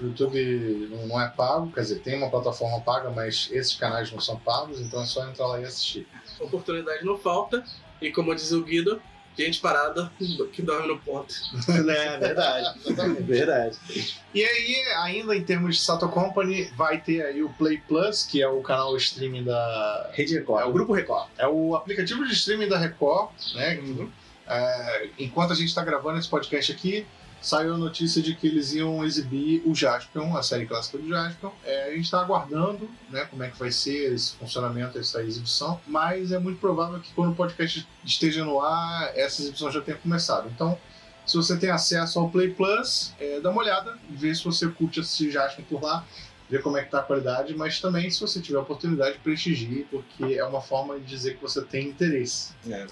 O 0.00 0.04
YouTube 0.06 0.88
não- 0.90 1.06
não 1.08 1.20
é 1.20 1.28
pago, 1.28 1.70
quer 1.72 1.80
dizer, 1.82 2.00
tem 2.00 2.16
uma 2.16 2.30
plataforma 2.30 2.80
paga, 2.80 3.10
mas 3.10 3.48
esses 3.52 3.74
canais 3.74 4.10
não 4.12 4.20
são 4.20 4.38
pagos, 4.38 4.80
então 4.80 5.02
é 5.02 5.06
só 5.06 5.28
entrar 5.28 5.46
lá 5.48 5.60
e 5.60 5.64
assistir. 5.64 6.06
Oportunidade 6.38 7.04
não 7.04 7.18
falta. 7.18 7.62
E 8.00 8.10
como 8.10 8.34
diz 8.34 8.52
o 8.52 8.62
Guido, 8.62 9.02
gente 9.36 9.60
parada 9.60 10.10
que 10.52 10.62
dorme 10.62 10.88
no 10.88 10.98
ponto. 10.98 11.34
É 11.68 12.18
verdade. 12.18 12.78
verdade. 13.22 13.78
E 14.34 14.44
aí, 14.44 14.82
ainda 15.02 15.34
em 15.36 15.42
termos 15.44 15.76
de 15.76 15.82
Sato 15.82 16.08
Company, 16.08 16.64
vai 16.76 17.00
ter 17.00 17.22
aí 17.22 17.42
o 17.42 17.48
Play 17.50 17.78
Plus, 17.88 18.24
que 18.24 18.42
é 18.42 18.48
o 18.48 18.60
canal 18.62 18.96
streaming 18.96 19.44
da. 19.44 20.10
Rede 20.12 20.34
Record. 20.34 20.62
É 20.62 20.64
o- 20.66 20.68
o 20.70 20.72
Grupo 20.72 20.92
Record. 20.92 21.28
É 21.38 21.46
o 21.48 21.74
aplicativo 21.74 22.24
de 22.26 22.32
streaming 22.32 22.68
da 22.68 22.78
Record, 22.78 23.30
né? 23.54 23.78
Uhum. 23.78 24.10
É, 24.46 25.08
enquanto 25.18 25.52
a 25.52 25.56
gente 25.56 25.68
está 25.68 25.82
gravando 25.84 26.18
esse 26.18 26.28
podcast 26.28 26.72
aqui, 26.72 27.06
saiu 27.40 27.74
a 27.74 27.78
notícia 27.78 28.20
de 28.20 28.34
que 28.34 28.46
eles 28.46 28.72
iam 28.72 29.04
exibir 29.04 29.62
o 29.64 29.74
Jaspion, 29.74 30.36
a 30.36 30.42
série 30.42 30.66
clássica 30.66 30.98
do 30.98 31.08
Jaspion. 31.08 31.50
É, 31.64 31.84
a 31.84 31.90
gente 31.90 32.04
está 32.04 32.20
aguardando 32.20 32.90
né, 33.08 33.24
como 33.24 33.42
é 33.42 33.50
que 33.50 33.58
vai 33.58 33.70
ser 33.70 34.12
esse 34.12 34.34
funcionamento, 34.36 34.98
essa 34.98 35.22
exibição, 35.22 35.80
mas 35.86 36.32
é 36.32 36.38
muito 36.38 36.60
provável 36.60 37.00
que 37.00 37.12
quando 37.14 37.32
o 37.32 37.34
podcast 37.34 37.86
esteja 38.04 38.44
no 38.44 38.60
ar, 38.60 39.12
essa 39.16 39.42
exibição 39.42 39.70
já 39.70 39.80
tenha 39.80 39.96
começado. 39.96 40.48
Então, 40.48 40.78
se 41.26 41.36
você 41.36 41.56
tem 41.56 41.70
acesso 41.70 42.18
ao 42.18 42.28
Play 42.28 42.52
Plus, 42.52 43.14
é, 43.18 43.40
dá 43.40 43.50
uma 43.50 43.60
olhada, 43.60 43.96
vê 44.08 44.34
se 44.34 44.44
você 44.44 44.68
curte 44.68 45.00
assistir 45.00 45.30
Jaspion 45.30 45.64
por 45.64 45.82
lá, 45.82 46.04
ver 46.48 46.62
como 46.62 46.76
é 46.76 46.82
que 46.82 46.90
tá 46.90 46.98
a 46.98 47.02
qualidade, 47.02 47.54
mas 47.54 47.80
também, 47.80 48.10
se 48.10 48.20
você 48.20 48.40
tiver 48.40 48.58
a 48.58 48.62
oportunidade, 48.62 49.18
prestigie, 49.18 49.86
porque 49.90 50.34
é 50.34 50.44
uma 50.44 50.60
forma 50.60 50.98
de 50.98 51.06
dizer 51.06 51.36
que 51.36 51.42
você 51.42 51.62
tem 51.62 51.88
interesse. 51.88 52.52
É, 52.68 52.86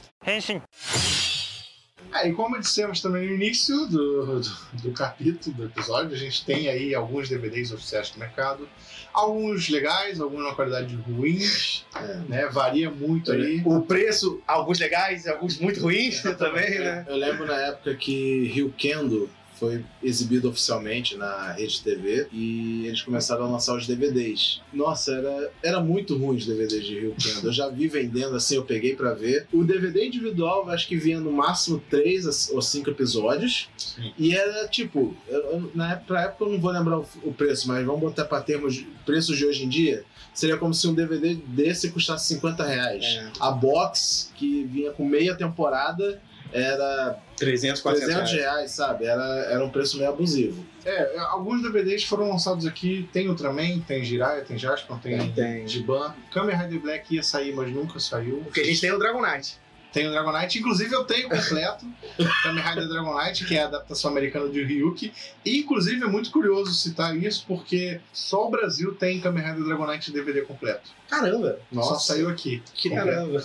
e 2.24 2.32
como 2.32 2.58
dissemos 2.58 3.00
também 3.00 3.26
no 3.28 3.34
início 3.34 3.86
do, 3.86 4.40
do, 4.40 4.50
do 4.82 4.92
capítulo, 4.92 5.54
do 5.56 5.64
episódio, 5.64 6.14
a 6.14 6.18
gente 6.18 6.44
tem 6.44 6.68
aí 6.68 6.94
alguns 6.94 7.28
DVDs 7.28 7.72
oficiais 7.72 8.10
do 8.10 8.18
mercado. 8.18 8.68
Alguns 9.12 9.68
legais, 9.68 10.20
alguns 10.20 10.44
na 10.44 10.54
qualidade 10.54 10.94
ruins, 10.96 11.84
É. 11.96 12.14
né? 12.28 12.46
Varia 12.46 12.90
muito 12.90 13.32
aí. 13.32 13.62
O 13.64 13.80
preço, 13.82 14.40
alguns 14.46 14.78
legais 14.78 15.24
e 15.24 15.30
alguns 15.30 15.58
muito 15.58 15.80
ruins 15.80 16.22
também, 16.38 16.78
né? 16.78 17.04
Eu 17.08 17.16
lembro 17.16 17.46
na 17.46 17.56
época 17.56 17.94
que 17.94 18.44
Rio 18.48 18.72
Kendo 18.76 19.28
foi 19.58 19.84
exibido 20.02 20.48
oficialmente 20.48 21.16
na 21.16 21.52
Rede 21.52 21.82
TV 21.82 22.26
e 22.32 22.86
eles 22.86 23.02
começaram 23.02 23.44
a 23.44 23.48
lançar 23.48 23.74
os 23.76 23.86
DVDs. 23.86 24.60
Nossa, 24.72 25.12
era, 25.12 25.50
era 25.62 25.80
muito 25.80 26.16
ruim 26.16 26.36
os 26.36 26.46
DVDs 26.46 26.84
de 26.84 26.98
Rio 27.00 27.14
Kendo. 27.20 27.48
Eu 27.48 27.52
já 27.52 27.68
vi 27.68 27.88
vendendo 27.88 28.36
assim, 28.36 28.56
eu 28.56 28.64
peguei 28.64 28.94
pra 28.94 29.14
ver. 29.14 29.46
O 29.52 29.64
DVD 29.64 30.06
individual, 30.06 30.68
acho 30.70 30.86
que 30.86 30.96
vinha 30.96 31.20
no 31.20 31.32
máximo 31.32 31.82
três 31.90 32.48
ou 32.50 32.62
cinco 32.62 32.90
episódios. 32.90 33.68
Sim. 33.76 34.12
E 34.18 34.34
era 34.34 34.68
tipo, 34.68 35.16
eu- 35.28 35.70
na 35.74 35.92
época, 35.92 36.04
pra 36.06 36.22
época 36.22 36.44
eu 36.44 36.52
não 36.52 36.60
vou 36.60 36.70
lembrar 36.70 36.98
o, 37.00 37.06
o 37.24 37.32
preço, 37.32 37.66
mas 37.68 37.84
vamos 37.84 38.00
botar 38.00 38.24
pra 38.24 38.40
termos 38.40 38.84
preços 39.04 39.36
de 39.36 39.44
hoje 39.44 39.64
em 39.64 39.68
dia. 39.68 40.04
Seria 40.34 40.56
como 40.56 40.72
se 40.72 40.86
um 40.86 40.94
DVD 40.94 41.34
desse 41.34 41.90
custasse 41.90 42.28
50 42.34 42.64
reais. 42.64 43.04
É. 43.04 43.30
A 43.40 43.50
box, 43.50 44.30
que 44.36 44.62
vinha 44.64 44.92
com 44.92 45.04
meia 45.04 45.34
temporada, 45.34 46.20
era 46.52 47.18
300, 47.36 47.80
400 47.80 48.14
300 48.14 48.32
reais. 48.32 48.54
reais, 48.54 48.70
sabe? 48.70 49.04
Era, 49.04 49.22
era 49.50 49.64
um 49.64 49.70
preço 49.70 49.98
meio 49.98 50.10
abusivo. 50.10 50.64
É, 50.84 51.18
alguns 51.18 51.62
DVDs 51.62 52.04
foram 52.04 52.28
lançados 52.30 52.66
aqui. 52.66 53.08
Tem 53.12 53.28
Ultraman, 53.28 53.80
tem 53.80 54.04
Jiraiya, 54.04 54.44
tem 54.44 54.58
Jaspion, 54.58 54.98
tem 54.98 55.32
Tem. 55.32 55.66
Giban. 55.68 56.14
Kamen 56.32 56.56
Rider 56.56 56.80
Black 56.80 57.14
ia 57.14 57.22
sair, 57.22 57.54
mas 57.54 57.70
nunca 57.70 58.00
saiu. 58.00 58.40
Porque 58.44 58.60
a 58.60 58.64
gente 58.64 58.80
tem 58.80 58.92
o 58.92 58.98
Dragon 58.98 59.20
Knight. 59.20 59.58
Tem 59.92 60.06
o 60.06 60.10
Dragon 60.10 60.32
Knight, 60.32 60.58
inclusive 60.58 60.94
eu 60.94 61.04
tenho 61.04 61.28
completo. 61.28 61.86
Kamen 62.42 62.62
Rider 62.62 62.88
Dragon 62.88 63.18
Knight, 63.18 63.44
que 63.44 63.56
é 63.56 63.62
a 63.62 63.66
adaptação 63.66 64.10
americana 64.10 64.48
de 64.48 64.62
Ryuki. 64.62 65.12
E, 65.44 65.58
inclusive, 65.58 66.02
é 66.02 66.06
muito 66.06 66.30
curioso 66.30 66.72
citar 66.74 67.16
isso, 67.16 67.44
porque 67.48 68.00
só 68.12 68.46
o 68.46 68.50
Brasil 68.50 68.94
tem 68.94 69.20
Kamen 69.20 69.42
Rider 69.44 69.64
Dragon 69.64 69.86
Knight 69.86 70.12
DVD 70.12 70.42
completo. 70.42 70.90
Caramba. 71.08 71.58
Só 71.72 71.98
saiu 71.98 72.28
aqui. 72.28 72.62
Que 72.74 72.90
completo. 72.90 73.10
caramba. 73.10 73.44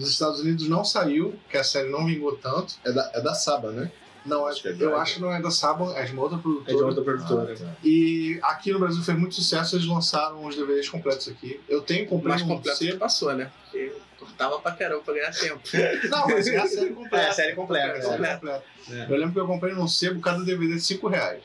Nos 0.00 0.10
Estados 0.10 0.40
Unidos 0.40 0.68
não 0.68 0.84
saiu, 0.84 1.32
porque 1.44 1.56
a 1.58 1.64
série 1.64 1.88
não 1.90 2.06
vingou 2.06 2.36
tanto. 2.36 2.74
É 2.84 2.92
da, 2.92 3.10
é 3.14 3.20
da 3.20 3.34
Saba, 3.34 3.70
né? 3.72 3.90
Não, 4.24 4.44
Acho 4.44 4.60
que 4.60 4.68
é 4.68 4.76
eu 4.80 4.96
acho 4.96 5.14
que 5.14 5.20
não 5.20 5.32
é 5.32 5.40
da 5.40 5.52
Saban, 5.52 5.94
é 5.94 6.02
de 6.04 6.12
uma 6.12 6.22
outra 6.22 6.36
É 6.36 6.40
de 6.40 6.42
produtora. 6.42 6.86
outra 6.88 7.04
produtora. 7.04 7.52
Ah, 7.54 7.56
tá. 7.64 7.76
E 7.84 8.40
aqui 8.42 8.72
no 8.72 8.80
Brasil 8.80 9.00
fez 9.00 9.16
muito 9.16 9.36
sucesso, 9.36 9.76
eles 9.76 9.86
lançaram 9.86 10.44
os 10.44 10.56
DVDs 10.56 10.88
completos 10.88 11.28
aqui. 11.28 11.60
Eu 11.68 11.80
tenho, 11.80 12.06
O 12.06 12.08
comprei 12.08 12.30
mais 12.30 12.42
um 12.42 12.48
completo 12.48 12.76
que 12.78 12.86
sebo. 12.86 12.98
passou, 12.98 13.32
né? 13.34 13.52
Porque 13.62 13.92
cortava 14.18 14.58
pra 14.58 14.72
caramba 14.72 15.02
pra 15.02 15.14
ganhar 15.14 15.30
tempo. 15.30 15.60
Não, 16.10 16.26
mas 16.26 16.46
é 16.48 16.56
a 16.56 16.66
série 16.66 16.90
completa. 16.94 17.16
É, 17.24 17.28
a 17.28 17.32
série 17.32 17.54
completa. 17.54 17.86
É 17.86 17.98
a 17.98 18.02
série 18.02 18.22
né? 18.22 18.34
completa. 18.34 18.64
É. 18.90 19.06
Eu 19.08 19.16
lembro 19.16 19.32
que 19.32 19.38
eu 19.38 19.46
comprei 19.46 19.72
num 19.74 19.86
sebo 19.86 20.20
cada 20.20 20.42
DVD 20.42 20.74
de 20.74 20.80
5 20.80 21.06
reais. 21.06 21.42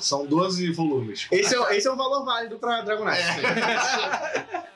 São 0.00 0.24
12 0.26 0.72
volumes. 0.72 1.26
Esse 1.30 1.54
é, 1.56 1.76
esse 1.76 1.86
é 1.86 1.92
um 1.92 1.96
valor 1.96 2.24
válido 2.24 2.58
pra 2.58 2.80
Dragon 2.82 3.04
Knight. 3.04 3.22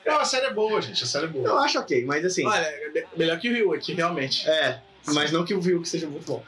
Não, 0.05 0.19
a 0.19 0.25
série 0.25 0.47
é 0.47 0.53
boa, 0.53 0.81
gente. 0.81 1.03
A 1.03 1.07
série 1.07 1.25
é 1.25 1.29
boa. 1.29 1.47
Eu 1.47 1.57
acho 1.59 1.79
ok, 1.79 2.05
mas 2.05 2.23
assim. 2.25 2.45
Olha, 2.45 2.59
é 2.65 2.89
me- 2.89 3.03
melhor 3.17 3.39
que 3.39 3.49
o 3.49 3.53
Rio 3.53 3.73
aqui, 3.73 3.93
realmente. 3.93 4.47
É, 4.49 4.79
mas 5.07 5.31
não 5.31 5.43
que 5.45 5.53
o 5.53 5.61
Viu 5.61 5.81
que 5.81 5.89
seja 5.89 6.07
muito 6.07 6.25
bom. 6.25 6.43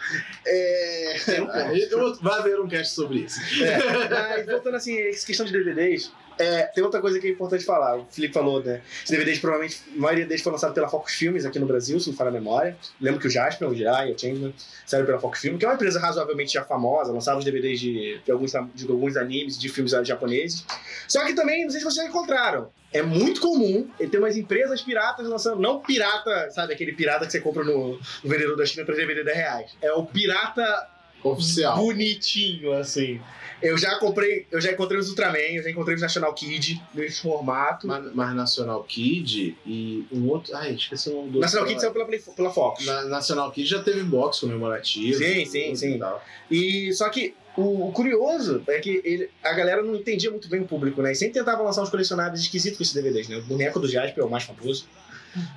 É, 0.46 1.16
Tem 1.26 1.42
um 1.42 1.48
ponto. 1.48 2.20
Vai 2.22 2.40
haver 2.40 2.60
um 2.60 2.68
cast 2.68 2.94
sobre 2.94 3.20
isso. 3.20 3.40
é, 3.64 4.08
mas 4.10 4.46
voltando 4.46 4.76
assim, 4.76 5.00
essa 5.00 5.26
questão 5.26 5.46
de 5.46 5.52
DVDs, 5.52 6.12
é, 6.38 6.64
tem 6.64 6.84
outra 6.84 7.00
coisa 7.02 7.20
que 7.20 7.28
é 7.28 7.32
importante 7.32 7.64
falar. 7.64 7.98
O 7.98 8.06
Felipe 8.10 8.34
falou, 8.34 8.64
né? 8.64 8.82
Os 9.04 9.10
DVDs, 9.10 9.40
provavelmente, 9.40 9.82
a 9.96 10.00
maioria 10.00 10.26
deles 10.26 10.42
foram 10.42 10.56
lançados 10.56 10.74
pela 10.74 10.90
Focus 10.90 11.14
Filmes 11.14 11.46
aqui 11.46 11.60
no 11.60 11.66
Brasil, 11.66 12.00
se 12.00 12.10
não 12.10 12.16
falha 12.16 12.30
a 12.30 12.34
memória. 12.34 12.78
Lembro 13.00 13.20
que 13.20 13.28
o 13.28 13.30
Jasper, 13.30 13.70
o 13.70 13.76
Jiraiya, 13.76 14.16
o 14.16 14.20
Changeman, 14.20 14.54
saíram 14.86 15.06
pela 15.06 15.20
Focus 15.20 15.40
Filmes, 15.40 15.60
que 15.60 15.66
é 15.66 15.68
uma 15.68 15.76
empresa 15.76 16.00
razoavelmente 16.00 16.54
já 16.54 16.64
famosa, 16.64 17.12
lançava 17.12 17.40
os 17.40 17.46
DVDs 17.46 17.80
de, 17.80 18.20
de, 18.24 18.32
alguns, 18.32 18.52
de 18.74 18.88
alguns 18.90 19.18
animes, 19.18 19.58
de 19.58 19.70
filmes 19.70 19.92
japoneses. 20.04 20.66
Só 21.08 21.26
que 21.26 21.34
também, 21.34 21.64
não 21.64 21.70
sei 21.72 21.80
se 21.80 21.86
vocês 21.86 22.04
já 22.04 22.10
encontraram, 22.10 22.70
é 22.94 23.02
muito 23.02 23.42
comum 23.42 23.90
ter 23.98 24.18
umas 24.20 24.38
empresas 24.38 24.82
piratas 24.82 25.28
lançando, 25.28 25.60
não 25.60 25.80
pirata, 25.82 26.52
sabe, 26.52 26.74
aquele 26.74 26.94
pirata 26.94 27.26
que 27.26 27.32
você 27.32 27.42
compra 27.42 27.64
no, 27.64 28.00
no 28.24 28.30
vendedor 28.30 28.56
da 28.56 28.66
China 28.66 28.86
para 28.86 28.96
DVD 28.96 29.24
10 29.24 29.38
reais. 29.38 29.72
É 29.82 29.92
o 29.92 30.06
pirata 30.06 30.88
Oficial. 31.24 31.76
bonitinho, 31.78 32.74
assim. 32.74 33.20
Eu 33.64 33.78
já 33.78 33.96
comprei, 33.98 34.46
eu 34.52 34.60
já 34.62 34.72
encontrei 34.72 35.00
os 35.00 35.10
Ultraman, 35.10 35.38
eu 35.38 35.64
já 35.64 35.70
encontrei 35.70 35.96
os 35.96 36.02
National 36.02 36.34
Kid 36.34 36.82
nesse 36.94 37.22
formato. 37.22 37.88
Mas, 37.88 38.14
mas 38.14 38.36
National 38.36 38.84
Kid 38.84 39.58
e 39.66 40.06
um 40.12 40.28
outro. 40.30 40.56
Ai, 40.56 40.74
esqueci 40.74 41.10
o 41.10 41.16
nome 41.16 41.32
do. 41.32 41.40
National. 41.40 41.68
Kid 41.68 41.80
saiu 41.82 41.92
pela, 41.94 42.06
pela 42.36 42.52
Fox. 42.52 42.86
Na, 42.86 43.06
National 43.06 43.52
Kid 43.52 43.70
já 43.70 43.82
teve 43.82 44.04
box 44.04 44.40
comemorativo. 44.40 45.18
Sim, 45.18 45.46
sim, 45.46 45.76
sim. 45.76 46.00
e. 46.52 46.88
E 46.90 46.94
só 46.94 47.10
que 47.10 47.34
o, 47.56 47.88
o 47.88 47.92
curioso 47.92 48.64
é 48.68 48.80
que 48.80 49.02
ele- 49.04 49.30
a 49.44 49.54
galera 49.54 49.82
não 49.82 49.96
entendia 49.96 50.30
muito 50.32 50.48
bem 50.50 50.62
o 50.62 50.66
público, 50.66 51.02
né? 51.02 51.12
E 51.12 51.16
sempre 51.16 51.34
tentava 51.36 51.62
lançar 51.62 51.84
uns 51.84 51.90
colecionáveis 51.90 52.42
esquisitos 52.42 52.78
com 52.78 52.84
esses 52.84 52.94
DVDs, 52.94 53.28
né? 53.30 53.38
O 53.38 53.44
boneco 53.44 53.80
do 53.80 53.88
Jasper 53.88 54.24
é 54.24 54.28
o 54.28 54.30
mais 54.30 54.44
famoso. 54.44 54.88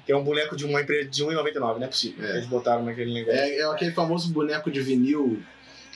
Que 0.07 0.13
é 0.13 0.17
um 0.17 0.25
boneco 0.25 0.57
de 0.57 0.65
uma 0.65 0.81
empresa 0.81 1.07
de 1.11 1.23
R$1,99, 1.23 1.61
não 1.77 1.85
é 1.85 1.87
possível. 1.87 2.25
É. 2.27 2.37
Eles 2.37 2.47
botaram 2.47 2.83
naquele 2.83 3.13
negócio. 3.13 3.39
É, 3.39 3.59
é 3.59 3.65
aquele 3.71 3.91
famoso 3.93 4.33
boneco 4.33 4.71
de 4.71 4.81
vinil, 4.81 5.43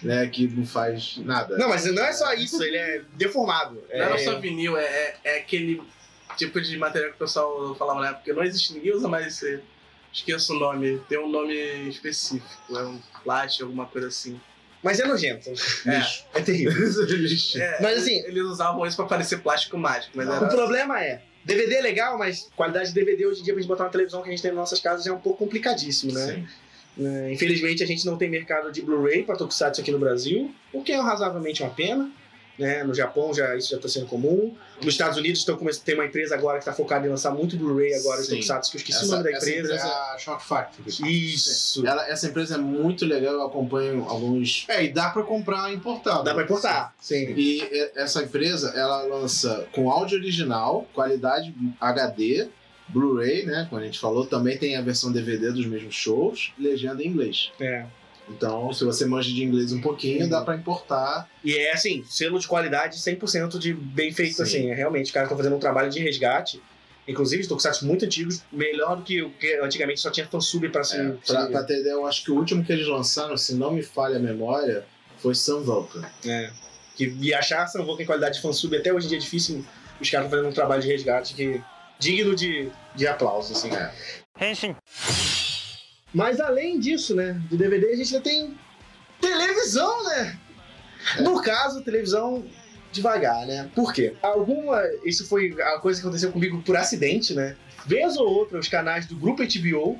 né? 0.02 0.26
Que 0.28 0.46
não 0.48 0.64
faz 0.66 1.16
nada. 1.18 1.56
Não, 1.56 1.68
mas 1.68 1.84
não 1.86 2.04
é 2.04 2.12
só 2.12 2.32
isso, 2.34 2.62
ele 2.62 2.76
é 2.76 3.02
deformado. 3.14 3.74
Não 3.92 3.96
era 4.04 4.14
É- 4.14 4.24
só 4.24 4.38
vinil, 4.38 4.76
é, 4.76 4.84
é, 4.84 5.16
é 5.24 5.38
aquele 5.38 5.82
tipo 6.36 6.60
de 6.60 6.76
material 6.78 7.10
que 7.10 7.16
o 7.16 7.18
pessoal 7.18 7.74
falava 7.74 8.00
na 8.00 8.06
época. 8.08 8.20
porque 8.24 8.32
Não 8.32 8.44
existe, 8.44 8.72
ninguém 8.74 8.92
usa 8.94 9.08
mais 9.08 9.26
esse. 9.26 9.60
Esqueço 10.12 10.54
o 10.56 10.58
nome, 10.58 11.00
tem 11.08 11.18
um 11.20 11.28
nome 11.28 11.54
específico, 11.88 12.76
é 12.76 12.82
um 12.82 13.00
plástico, 13.22 13.64
alguma 13.64 13.86
coisa 13.86 14.08
assim. 14.08 14.40
Mas 14.82 14.98
é 14.98 15.06
nojento. 15.06 15.50
Lixo. 15.86 16.24
É 16.34 16.40
terrível. 16.40 16.72
Lixo. 17.16 17.60
É, 17.60 17.80
Mas 17.80 17.98
assim- 18.02 18.18
Eles 18.24 18.42
usavam 18.42 18.84
isso 18.86 18.96
pra 18.96 19.04
parecer 19.06 19.38
plástico 19.40 19.78
mágico, 19.78 20.16
mas 20.16 20.26
O 20.28 20.32
era. 20.32 20.48
problema 20.48 21.00
é, 21.00 21.22
DVD 21.44 21.76
é 21.76 21.80
legal, 21.80 22.18
mas 22.18 22.50
qualidade 22.56 22.88
de 22.88 22.94
DVD 22.94 23.24
hoje 23.26 23.40
em 23.40 23.44
dia 23.44 23.52
pra 23.52 23.60
gente 23.62 23.68
botar 23.68 23.84
na 23.84 23.90
televisão 23.90 24.20
que 24.22 24.28
a 24.28 24.30
gente 24.32 24.42
tem 24.42 24.50
nas 24.50 24.58
nossas 24.58 24.80
casas 24.80 25.06
é 25.06 25.12
um 25.12 25.20
pouco 25.20 25.38
complicadíssimo, 25.38 26.12
né? 26.12 26.26
Sim. 26.26 26.48
Né, 26.96 27.32
Infelizmente 27.32 27.82
a 27.82 27.86
gente 27.86 28.04
não 28.04 28.16
tem 28.16 28.28
mercado 28.28 28.70
de 28.70 28.82
Blu-ray 28.82 29.22
para 29.22 29.36
Tokusatsu 29.36 29.80
aqui 29.80 29.90
no 29.90 29.98
Brasil, 29.98 30.52
o 30.72 30.82
que 30.82 30.92
é 30.92 31.00
razoavelmente 31.00 31.62
uma 31.62 31.70
pena. 31.70 32.10
Né? 32.58 32.84
No 32.84 32.92
Japão 32.92 33.32
já 33.32 33.56
isso 33.56 33.70
já 33.70 33.76
está 33.76 33.88
sendo 33.88 34.04
comum. 34.04 34.54
Nos 34.82 34.92
Estados 34.92 35.16
Unidos 35.16 35.38
estão 35.38 35.56
começando 35.56 35.82
tem 35.82 35.94
uma 35.94 36.04
empresa 36.04 36.34
agora 36.34 36.58
que 36.58 36.62
está 36.62 36.74
focada 36.74 37.06
em 37.06 37.08
lançar 37.08 37.30
muito 37.30 37.56
Blu-ray 37.56 37.94
agora 37.94 38.20
de 38.20 38.26
Sim. 38.26 38.34
Tokusatsu, 38.34 38.70
que 38.72 38.76
eu 38.76 38.80
esqueci 38.80 38.98
Essa- 38.98 39.06
o 39.06 39.10
nome 39.12 39.22
da 39.24 39.30
essa 39.30 39.48
empresa. 39.50 39.74
É 39.76 39.80
a 39.80 40.16
Shock 40.18 40.44
Factory. 40.44 40.90
Isso. 41.34 41.86
Ela- 41.86 42.06
essa 42.06 42.26
empresa 42.26 42.56
é 42.56 42.58
muito 42.58 43.06
legal, 43.06 43.32
eu 43.32 43.42
acompanho 43.46 44.04
alguns. 44.06 44.66
É, 44.68 44.84
e 44.84 44.92
dá 44.92 45.08
pra 45.08 45.22
comprar 45.22 45.72
importado. 45.72 46.22
Dá 46.22 46.34
para 46.34 46.42
importar. 46.42 46.94
Sim. 47.00 47.32
E 47.34 47.62
e- 47.62 47.90
essa 47.94 48.22
empresa, 48.22 48.74
ela 48.76 49.04
lança 49.04 49.66
com 49.72 49.90
áudio 49.90 50.18
original, 50.18 50.86
qualidade 50.92 51.54
HD, 51.80 52.46
Blu-ray, 52.92 53.46
né? 53.46 53.66
Como 53.68 53.80
a 53.80 53.84
gente 53.84 53.98
falou, 53.98 54.26
também 54.26 54.56
tem 54.58 54.76
a 54.76 54.82
versão 54.82 55.12
DVD 55.12 55.52
dos 55.52 55.66
mesmos 55.66 55.94
shows, 55.94 56.52
legenda 56.58 57.02
em 57.02 57.08
inglês. 57.08 57.50
É. 57.60 57.86
Então, 58.28 58.72
se 58.72 58.84
você 58.84 59.04
manja 59.06 59.28
de 59.28 59.42
inglês 59.42 59.72
um 59.72 59.80
pouquinho, 59.80 60.28
dá 60.28 60.40
pra 60.42 60.54
importar. 60.54 61.28
E 61.44 61.56
é 61.56 61.72
assim, 61.72 62.04
selo 62.08 62.38
de 62.38 62.46
qualidade 62.46 62.96
100% 62.96 63.58
de 63.58 63.74
bem 63.74 64.12
feito, 64.12 64.36
Sim. 64.36 64.42
assim. 64.42 64.70
É, 64.70 64.74
realmente, 64.74 65.06
os 65.06 65.10
caras 65.10 65.26
estão 65.26 65.36
fazendo 65.36 65.56
um 65.56 65.60
trabalho 65.60 65.90
de 65.90 65.98
resgate. 65.98 66.62
Inclusive, 67.08 67.46
Tokusatsu 67.48 67.86
muito 67.86 68.04
antigos, 68.04 68.44
melhor 68.52 68.96
do 68.96 69.02
que 69.02 69.20
o 69.20 69.30
que 69.30 69.54
antigamente 69.56 70.00
só 70.00 70.10
tinha 70.10 70.26
fansub 70.28 70.68
para 70.68 70.84
se... 70.84 70.96
É, 70.96 71.16
pra, 71.26 71.46
pra 71.46 71.62
ter 71.64 71.80
ideia, 71.80 71.94
eu 71.94 72.06
acho 72.06 72.22
que 72.22 72.30
o 72.30 72.36
último 72.36 72.64
que 72.64 72.72
eles 72.72 72.86
lançaram, 72.86 73.36
se 73.36 73.54
não 73.54 73.72
me 73.72 73.82
falha 73.82 74.16
a 74.16 74.20
memória, 74.20 74.84
foi 75.18 75.34
Sun 75.34 75.62
Vulcan. 75.62 76.02
É. 76.24 76.50
Que, 76.94 77.16
e 77.20 77.34
achar 77.34 77.66
Sanvoca 77.66 78.02
em 78.02 78.06
qualidade 78.06 78.36
de 78.36 78.42
fansub 78.42 78.76
até 78.76 78.92
hoje 78.92 79.06
em 79.06 79.08
dia 79.08 79.18
é 79.18 79.20
difícil. 79.20 79.64
Os 80.00 80.08
caras 80.08 80.26
estão 80.26 80.30
fazendo 80.30 80.50
um 80.50 80.54
trabalho 80.54 80.82
de 80.82 80.88
resgate 80.88 81.34
que 81.34 81.60
digno 82.00 82.34
de, 82.34 82.72
de 82.96 83.06
aplauso, 83.06 83.52
assim. 83.52 83.70
É. 83.72 83.92
Mas 86.12 86.40
além 86.40 86.80
disso, 86.80 87.14
né, 87.14 87.40
de 87.48 87.56
DVD, 87.56 87.92
a 87.92 87.96
gente 87.96 88.14
ainda 88.14 88.24
tem 88.24 88.58
televisão, 89.20 90.04
né? 90.04 90.38
No 91.20 91.40
caso, 91.40 91.84
televisão 91.84 92.44
devagar, 92.90 93.46
né? 93.46 93.70
Por 93.74 93.92
quê? 93.92 94.14
Alguma. 94.20 94.82
Isso 95.04 95.26
foi 95.28 95.54
a 95.60 95.78
coisa 95.78 96.00
que 96.00 96.06
aconteceu 96.06 96.32
comigo 96.32 96.60
por 96.62 96.76
acidente, 96.76 97.34
né? 97.34 97.56
Vez 97.86 98.16
ou 98.16 98.28
outra, 98.28 98.58
os 98.58 98.68
canais 98.68 99.06
do 99.06 99.16
grupo 99.16 99.42
HBO 99.42 99.98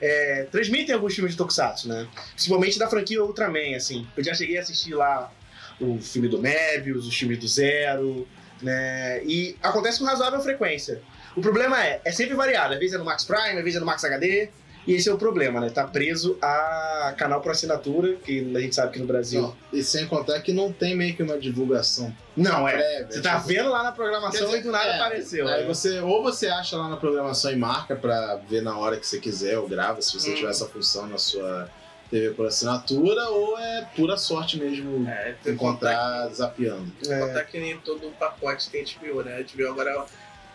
é, 0.00 0.46
transmitem 0.50 0.94
alguns 0.94 1.14
filmes 1.14 1.32
de 1.32 1.38
Tokusatsu, 1.38 1.88
né? 1.88 2.08
Principalmente 2.32 2.78
da 2.78 2.88
franquia 2.88 3.22
Ultraman, 3.22 3.76
assim. 3.76 4.06
Eu 4.16 4.24
já 4.24 4.34
cheguei 4.34 4.58
a 4.58 4.60
assistir 4.60 4.94
lá 4.94 5.32
o 5.80 5.98
filme 6.00 6.28
do 6.28 6.38
Mebius, 6.38 7.06
o 7.06 7.12
filme 7.12 7.36
do 7.36 7.46
Zero, 7.46 8.26
né? 8.60 9.24
E 9.24 9.56
acontece 9.62 9.98
com 9.98 10.04
razoável 10.04 10.40
frequência. 10.40 11.00
O 11.36 11.40
problema 11.40 11.84
é, 11.84 12.00
é 12.04 12.12
sempre 12.12 12.34
variado. 12.34 12.74
Às 12.74 12.78
vezes 12.80 12.94
é 12.94 12.98
no 12.98 13.04
Max 13.04 13.24
Prime, 13.24 13.58
às 13.58 13.64
vezes 13.64 13.76
é 13.76 13.80
no 13.80 13.86
Max 13.86 14.04
HD. 14.04 14.48
E 14.86 14.92
esse 14.92 15.08
é 15.08 15.12
o 15.14 15.16
problema, 15.16 15.60
né? 15.60 15.70
Tá 15.70 15.84
preso 15.84 16.36
a 16.42 17.14
canal 17.16 17.40
por 17.40 17.52
assinatura, 17.52 18.16
que 18.16 18.52
a 18.54 18.60
gente 18.60 18.74
sabe 18.74 18.92
que 18.92 18.98
no 18.98 19.06
Brasil. 19.06 19.40
Não, 19.40 19.56
e 19.72 19.82
sem 19.82 20.06
contar 20.06 20.40
que 20.42 20.52
não 20.52 20.70
tem 20.70 20.94
meio 20.94 21.16
que 21.16 21.22
uma 21.22 21.38
divulgação 21.38 22.14
Não, 22.36 22.68
é. 22.68 22.72
prévia. 22.76 23.06
Você 23.10 23.22
tá 23.22 23.36
tipo, 23.36 23.48
vendo 23.48 23.70
lá 23.70 23.82
na 23.82 23.92
programação 23.92 24.44
dizer, 24.44 24.58
e 24.58 24.62
do 24.62 24.70
nada 24.70 24.86
é, 24.90 24.96
apareceu. 24.96 25.48
Aí 25.48 25.62
né? 25.62 25.66
você, 25.66 26.00
ou 26.00 26.22
você 26.22 26.48
acha 26.48 26.76
lá 26.76 26.90
na 26.90 26.98
programação 26.98 27.50
e 27.50 27.56
marca 27.56 27.96
pra 27.96 28.36
ver 28.46 28.60
na 28.60 28.76
hora 28.76 28.98
que 28.98 29.06
você 29.06 29.18
quiser, 29.18 29.58
ou 29.58 29.66
grava 29.66 30.02
se 30.02 30.12
você 30.12 30.32
Hum. 30.32 30.34
tiver 30.34 30.50
essa 30.50 30.66
função 30.66 31.06
na 31.06 31.16
sua 31.16 31.66
TV 32.10 32.34
por 32.34 32.44
assinatura, 32.46 33.26
ou 33.30 33.58
é 33.58 33.88
pura 33.96 34.18
sorte 34.18 34.58
mesmo 34.58 35.08
É, 35.08 35.24
tem 35.32 35.36
que 35.42 35.50
encontrar 35.52 36.28
zapeando. 36.28 36.92
É. 37.08 37.20
contar 37.20 37.44
que 37.44 37.58
nem 37.58 37.78
todo 37.78 38.10
pacote 38.18 38.68
tem 38.68 38.84
HBO, 38.84 39.22
né? 39.22 39.42
HBO 39.50 39.68
agora. 39.70 40.04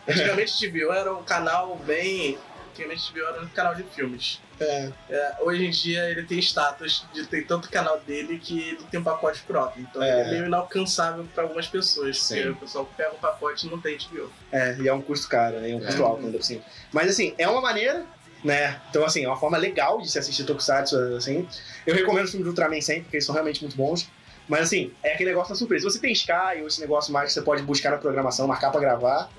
Antigamente 0.09 0.67
HBO 0.69 0.91
era 0.93 1.13
um 1.13 1.23
canal 1.23 1.75
bem 1.85 2.37
antigamente 2.71 3.11
HBO 3.11 3.19
era 3.25 3.41
um 3.41 3.47
canal 3.49 3.75
de 3.75 3.83
filmes. 3.83 4.39
É. 4.59 4.91
É, 5.09 5.35
hoje 5.41 5.65
em 5.65 5.69
dia 5.69 6.09
ele 6.09 6.23
tem 6.23 6.39
status 6.39 7.05
de 7.13 7.25
ter 7.25 7.45
tanto 7.45 7.69
canal 7.69 7.99
dele 8.01 8.39
que 8.39 8.59
ele 8.59 8.83
tem 8.89 8.99
um 8.99 9.03
pacote 9.03 9.41
próprio. 9.43 9.85
Então 9.89 10.01
É. 10.01 10.09
ele 10.09 10.21
é 10.21 10.31
meio 10.31 10.45
inalcançável 10.45 11.25
pra 11.33 11.43
algumas 11.43 11.67
pessoas. 11.67 12.17
Porque 12.19 12.43
Sim. 12.43 12.49
o 12.49 12.55
pessoal 12.55 12.89
pega 12.97 13.11
o 13.11 13.15
pacote 13.19 13.67
e 13.67 13.69
não 13.69 13.79
tem 13.79 13.97
HBO. 13.97 14.31
É, 14.51 14.77
e 14.79 14.87
é 14.87 14.93
um 14.93 15.01
custo 15.01 15.27
caro, 15.27 15.59
né? 15.59 15.71
É 15.71 15.75
um 15.75 15.79
custo 15.81 16.01
É. 16.01 16.05
alto 16.05 16.25
ainda 16.25 16.37
por 16.37 16.43
cima. 16.43 16.61
Mas 16.91 17.09
assim, 17.09 17.33
é 17.37 17.47
uma 17.47 17.61
maneira, 17.61 18.05
né? 18.43 18.79
Então, 18.89 19.03
assim, 19.05 19.23
é 19.25 19.27
uma 19.27 19.37
forma 19.37 19.57
legal 19.57 19.99
de 20.01 20.09
se 20.09 20.17
assistir 20.19 20.43
Tokusatsu, 20.45 20.95
assim. 21.17 21.47
Eu 21.85 21.95
recomendo 21.95 22.25
os 22.25 22.31
filmes 22.31 22.45
do 22.45 22.49
Ultraman 22.51 22.79
sempre, 22.81 23.03
porque 23.03 23.17
eles 23.17 23.25
são 23.25 23.33
realmente 23.33 23.61
muito 23.61 23.75
bons. 23.75 24.09
Mas 24.49 24.61
assim, 24.61 24.91
é 25.03 25.13
aquele 25.13 25.29
negócio 25.29 25.53
da 25.53 25.57
surpresa. 25.57 25.87
Se 25.87 25.95
você 25.95 26.01
tem 26.01 26.11
Sky 26.11 26.59
ou 26.61 26.67
esse 26.67 26.81
negócio 26.81 27.13
mais 27.13 27.27
que 27.27 27.33
você 27.33 27.41
pode 27.41 27.61
buscar 27.61 27.91
na 27.91 27.97
programação, 27.97 28.47
marcar 28.47 28.71
pra 28.71 28.81
gravar, 28.81 29.29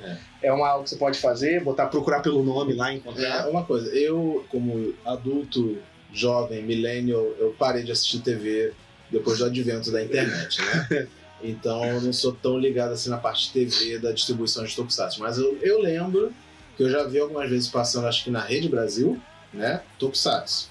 é, 0.40 0.52
uma 0.52 0.68
algo 0.68 0.84
que 0.84 0.90
você 0.90 0.96
pode 0.96 1.18
fazer, 1.18 1.62
botar, 1.62 1.88
procurar 1.88 2.20
pelo 2.20 2.42
nome 2.44 2.74
lá, 2.74 2.92
É, 2.92 2.94
encontrar. 2.94 3.48
uma 3.48 3.64
coisa, 3.64 3.90
eu, 3.90 4.46
como 4.48 4.94
adulto, 5.04 5.78
jovem, 6.12 6.62
millennial, 6.62 7.20
eu 7.38 7.54
parei 7.58 7.82
de 7.82 7.90
assistir 7.92 8.20
TV 8.20 8.72
depois 9.10 9.38
do 9.38 9.44
advento 9.46 9.90
da 9.90 10.02
internet, 10.02 10.60
né? 10.62 11.08
Então 11.42 11.82
eu 11.86 12.02
não 12.02 12.12
sou 12.12 12.32
tão 12.34 12.58
ligado 12.58 12.92
assim 12.92 13.08
na 13.08 13.16
parte 13.16 13.46
de 13.46 13.52
TV 13.66 13.98
da 13.98 14.12
distribuição 14.12 14.62
de 14.62 14.76
Tokusatsu. 14.76 15.20
Mas 15.20 15.38
eu, 15.38 15.56
eu 15.62 15.80
lembro 15.80 16.34
que 16.76 16.82
eu 16.82 16.90
já 16.90 17.02
vi 17.04 17.18
algumas 17.18 17.48
vezes 17.48 17.66
passando, 17.66 18.06
acho 18.06 18.22
que 18.24 18.30
na 18.30 18.40
Rede 18.40 18.68
Brasil, 18.68 19.18
né? 19.52 19.80
Tokusatsu. 19.98 20.68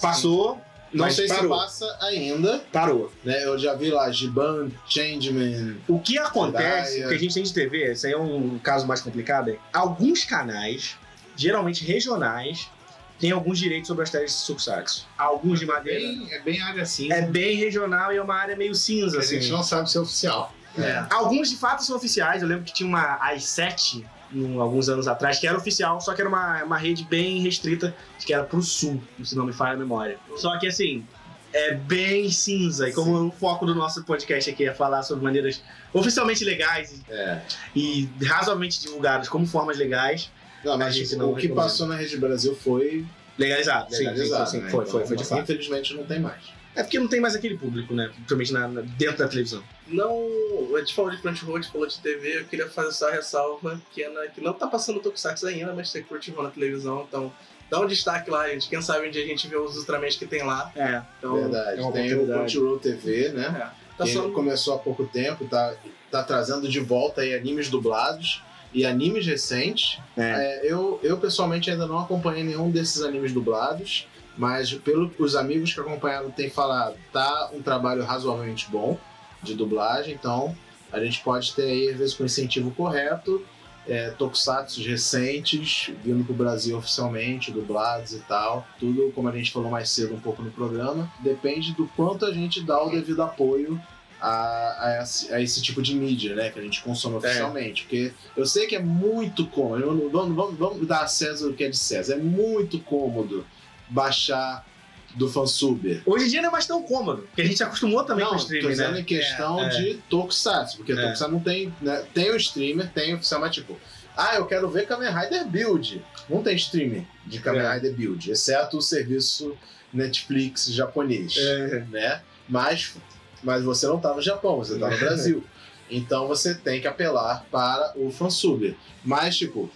Passou, 0.00 0.60
Não 0.94 1.10
sei 1.10 1.26
parou. 1.28 1.54
se 1.54 1.60
passa 1.64 1.98
ainda, 2.00 2.62
Parou. 2.72 3.12
né? 3.24 3.44
Eu 3.44 3.58
já 3.58 3.74
vi 3.74 3.90
lá 3.90 4.10
Giban, 4.10 4.70
Changeman. 4.88 5.76
O 5.88 5.98
que 5.98 6.16
acontece, 6.18 7.04
o 7.04 7.08
que 7.08 7.14
a 7.14 7.18
gente 7.18 7.34
tem 7.34 7.42
de 7.42 7.52
TV, 7.52 7.92
esse 7.92 8.06
aí 8.06 8.12
é 8.12 8.18
um 8.18 8.58
caso 8.58 8.86
mais 8.86 9.00
complicado, 9.00 9.50
é 9.50 9.58
alguns 9.72 10.24
canais, 10.24 10.96
geralmente 11.36 11.84
regionais, 11.84 12.70
têm 13.18 13.30
alguns 13.32 13.58
direitos 13.58 13.88
sobre 13.88 14.02
as 14.04 14.10
de 14.10 14.46
Tokusatsu. 14.46 15.06
Alguns 15.18 15.58
de 15.60 15.64
É 15.64 15.68
madeira. 15.68 16.00
bem, 16.00 16.28
é 16.32 16.40
bem 16.40 16.60
área 16.62 16.84
cinza. 16.86 17.14
É 17.14 17.22
bem 17.22 17.56
regional 17.56 18.12
e 18.12 18.16
é 18.16 18.22
uma 18.22 18.34
área 18.36 18.56
meio 18.56 18.74
cinza, 18.74 19.16
a 19.16 19.20
assim. 19.20 19.40
gente 19.40 19.50
não 19.52 19.62
sabe 19.62 19.90
se 19.90 19.96
é 19.96 20.00
oficial. 20.00 20.52
É. 20.76 21.04
Alguns 21.10 21.50
de 21.50 21.56
fato 21.56 21.84
são 21.84 21.96
oficiais. 21.96 22.42
Eu 22.42 22.48
lembro 22.48 22.64
que 22.64 22.72
tinha 22.72 22.88
uma 22.88 23.14
às 23.20 23.44
7 23.44 24.04
num- 24.34 24.60
alguns 24.60 24.88
anos 24.88 25.06
atrás, 25.08 25.38
que 25.38 25.46
era 25.46 25.56
oficial, 25.56 26.00
só 26.00 26.12
que 26.14 26.20
era 26.20 26.28
uma, 26.28 26.62
uma 26.64 26.76
rede 26.78 27.04
bem 27.04 27.40
restrita, 27.40 27.94
que 28.18 28.32
era 28.34 28.42
pro 28.44 28.60
sul, 28.62 29.02
se 29.22 29.36
não 29.36 29.46
me 29.46 29.52
falha 29.52 29.74
a 29.74 29.76
memória. 29.76 30.18
Só 30.36 30.58
que 30.58 30.66
assim, 30.66 31.04
é 31.52 31.74
bem 31.74 32.30
cinza. 32.30 32.88
E 32.88 32.92
como 32.92 33.28
o 33.28 33.30
foco 33.30 33.64
do 33.64 33.74
nosso 33.74 34.02
podcast 34.04 34.50
aqui 34.50 34.66
é 34.66 34.74
falar 34.74 35.02
sobre 35.04 35.22
maneiras 35.24 35.62
oficialmente 35.92 36.44
legais 36.44 37.00
É. 37.08 37.40
e 37.76 38.08
razoavelmente 38.24 38.80
divulgadas 38.80 39.28
como 39.28 39.46
formas 39.46 39.78
legais, 39.78 40.30
Não, 40.64 40.76
mas 40.76 40.96
tipo, 40.96 41.16
não 41.16 41.32
o 41.32 41.36
que 41.36 41.48
passou 41.48 41.86
na 41.86 41.94
Rede 41.96 42.16
Brasil 42.16 42.54
foi 42.56 43.04
legalizado. 43.38 43.90
Sim, 43.90 43.96
sim, 43.98 44.02
legalizado. 44.04 44.50
sim, 44.50 44.60
né? 44.60 44.70
foi, 44.70 44.80
Então, 44.80 44.92
foi, 44.92 45.06
foi 45.06 45.16
de 45.16 45.24
fato. 45.24 45.42
Infelizmente 45.42 45.94
não 45.94 46.04
tem 46.04 46.18
mais. 46.20 46.42
É 46.76 46.82
porque 46.82 46.98
não 46.98 47.06
tem 47.08 47.20
mais 47.20 47.34
aquele 47.36 47.56
público, 47.56 47.94
né? 47.94 48.08
Principalmente 48.12 48.52
na, 48.52 48.68
na- 48.68 48.80
dentro 48.82 49.18
da 49.18 49.28
televisão. 49.28 49.62
Não. 49.86 50.74
A 50.74 50.80
gente 50.80 50.94
falou 50.94 51.10
de 51.10 51.18
Crunchyroll, 51.18 51.56
a 51.56 51.60
gente 51.60 51.70
falou 51.72 51.86
de 51.86 51.98
TV, 52.00 52.40
eu 52.40 52.44
queria 52.46 52.68
fazer 52.68 52.92
só 52.92 53.08
a 53.08 53.12
ressalva 53.12 53.80
pequena 53.90 54.20
que 54.34 54.40
não 54.40 54.52
tá 54.52 54.66
passando 54.66 54.98
Tokusatsu 55.00 55.46
ainda, 55.46 55.72
mas 55.72 55.92
tem 55.92 56.02
Crunchyroll 56.02 56.42
na 56.44 56.50
televisão, 56.50 57.04
então 57.08 57.32
dá 57.70 57.80
um 57.80 57.86
destaque 57.86 58.30
lá, 58.30 58.48
gente. 58.48 58.68
Quem 58.68 58.82
sabe 58.82 59.06
um 59.06 59.10
dia 59.10 59.22
a 59.24 59.26
gente 59.26 59.46
vê 59.46 59.56
os 59.56 59.76
Ultramans 59.76 60.16
que 60.16 60.26
tem 60.26 60.42
lá. 60.42 60.72
É, 60.74 61.00
então 61.18 61.34
Verdade. 61.34 61.80
é 61.80 61.92
tem 61.92 62.14
o. 62.14 62.26
Crunchyroll 62.26 62.78
TV, 62.78 63.28
né? 63.30 63.70
Tá 63.96 64.04
que 64.04 64.12
só 64.12 64.28
começou 64.30 64.74
há 64.74 64.78
pouco 64.78 65.04
tempo, 65.06 65.44
tá, 65.46 65.74
tá 66.10 66.22
trazendo 66.24 66.68
de 66.68 66.80
volta 66.80 67.20
aí 67.20 67.32
animes 67.34 67.68
dublados 67.70 68.42
e 68.72 68.84
animes 68.84 69.24
recentes. 69.24 70.00
É. 70.16 70.22
É, 70.22 70.60
eu, 70.64 70.98
eu 71.00 71.16
pessoalmente 71.18 71.70
ainda 71.70 71.86
não 71.86 72.00
acompanhei 72.00 72.42
nenhum 72.42 72.68
desses 72.72 73.02
animes 73.02 73.32
dublados, 73.32 74.08
mas 74.36 74.72
pelo 74.74 75.10
os 75.18 75.36
amigos 75.36 75.72
que 75.72 75.80
acompanharam 75.80 76.30
têm 76.30 76.50
falado, 76.50 76.96
tá 77.12 77.50
um 77.52 77.62
trabalho 77.62 78.04
razoavelmente 78.04 78.68
bom 78.70 78.98
de 79.42 79.54
dublagem, 79.54 80.14
então 80.14 80.56
a 80.92 81.00
gente 81.00 81.20
pode 81.22 81.52
ter 81.54 81.64
aí, 81.64 81.88
às 81.90 81.98
vezes, 81.98 82.14
com 82.14 82.22
o 82.22 82.26
incentivo 82.26 82.70
correto, 82.70 83.44
é, 83.86 84.10
tokusatsu 84.10 84.80
recentes 84.82 85.92
vindo 86.02 86.24
pro 86.24 86.32
Brasil 86.32 86.76
oficialmente, 86.78 87.50
dublados 87.50 88.12
e 88.12 88.20
tal. 88.20 88.66
Tudo, 88.78 89.12
como 89.14 89.28
a 89.28 89.32
gente 89.32 89.52
falou 89.52 89.70
mais 89.70 89.90
cedo 89.90 90.14
um 90.14 90.20
pouco 90.20 90.42
no 90.42 90.50
programa, 90.50 91.10
depende 91.20 91.74
do 91.74 91.86
quanto 91.88 92.24
a 92.24 92.32
gente 92.32 92.62
dá 92.62 92.82
o 92.82 92.90
devido 92.90 93.22
apoio 93.22 93.80
a, 94.20 94.86
a 94.86 95.02
esse, 95.02 95.34
a 95.34 95.40
esse 95.40 95.60
tipo 95.60 95.82
de 95.82 95.94
mídia, 95.94 96.34
né? 96.34 96.48
Que 96.50 96.58
a 96.58 96.62
gente 96.62 96.82
consome 96.82 97.16
oficialmente. 97.16 97.82
Porque 97.82 98.12
eu 98.36 98.46
sei 98.46 98.66
que 98.66 98.76
é 98.76 98.80
muito 98.80 99.46
cômodo. 99.46 100.10
Vamos, 100.10 100.34
vamos, 100.34 100.58
vamos 100.58 100.86
dar 100.86 101.02
a 101.02 101.06
César 101.06 101.48
o 101.48 101.54
que 101.54 101.64
é 101.64 101.68
de 101.68 101.76
César. 101.76 102.14
É 102.14 102.18
muito 102.18 102.78
cômodo 102.80 103.44
baixar 103.88 104.66
do 105.14 105.28
fansuber. 105.28 106.02
Hoje 106.04 106.26
em 106.26 106.28
dia 106.28 106.42
não 106.42 106.48
é 106.48 106.52
mais 106.52 106.66
tão 106.66 106.82
cômodo, 106.82 107.22
porque 107.22 107.42
a 107.42 107.44
gente 107.44 107.56
se 107.56 107.62
acostumou 107.62 108.02
também 108.02 108.24
não, 108.24 108.32
com 108.32 108.36
o 108.36 108.38
tô 108.38 108.44
streaming, 108.46 108.68
dizendo 108.68 108.92
né? 108.94 109.00
em 109.00 109.04
questão 109.04 109.60
É, 109.60 109.66
é. 109.66 109.68
de 109.68 109.94
Tokusatsu, 110.10 110.76
porque 110.78 110.92
É. 110.92 110.96
Tokusatsu 110.96 111.28
não 111.32 111.40
tem, 111.40 111.72
né, 111.80 112.04
tem 112.12 112.30
o 112.30 112.36
streamer, 112.36 112.90
tem 112.92 113.12
o 113.12 113.16
oficial, 113.16 113.40
mas 113.40 113.54
tipo, 113.54 113.78
ah, 114.16 114.34
eu 114.36 114.46
quero 114.46 114.68
ver 114.68 114.86
Kamen 114.86 115.10
Rider 115.12 115.46
Build. 115.46 116.02
Não 116.28 116.42
tem 116.42 116.56
streaming 116.56 117.06
de 117.26 117.38
Kamen 117.40 117.62
É. 117.62 117.74
Rider 117.74 117.92
Build, 117.94 118.30
exceto 118.30 118.78
o 118.78 118.82
serviço 118.82 119.56
Netflix 119.92 120.66
japonês, 120.72 121.36
É. 121.36 121.84
né? 121.90 122.20
Mas, 122.48 122.94
mas 123.42 123.62
você 123.62 123.86
não 123.86 123.98
tá 124.00 124.12
no 124.14 124.20
Japão, 124.20 124.56
você 124.56 124.76
tá 124.78 124.90
no 124.90 124.98
Brasil. 124.98 125.44
Então 125.90 126.26
você 126.26 126.54
tem 126.54 126.80
que 126.80 126.88
apelar 126.88 127.44
para 127.52 127.92
o 127.96 128.10
fansub. 128.10 128.76
Mas, 129.04 129.36
tipo, 129.36 129.70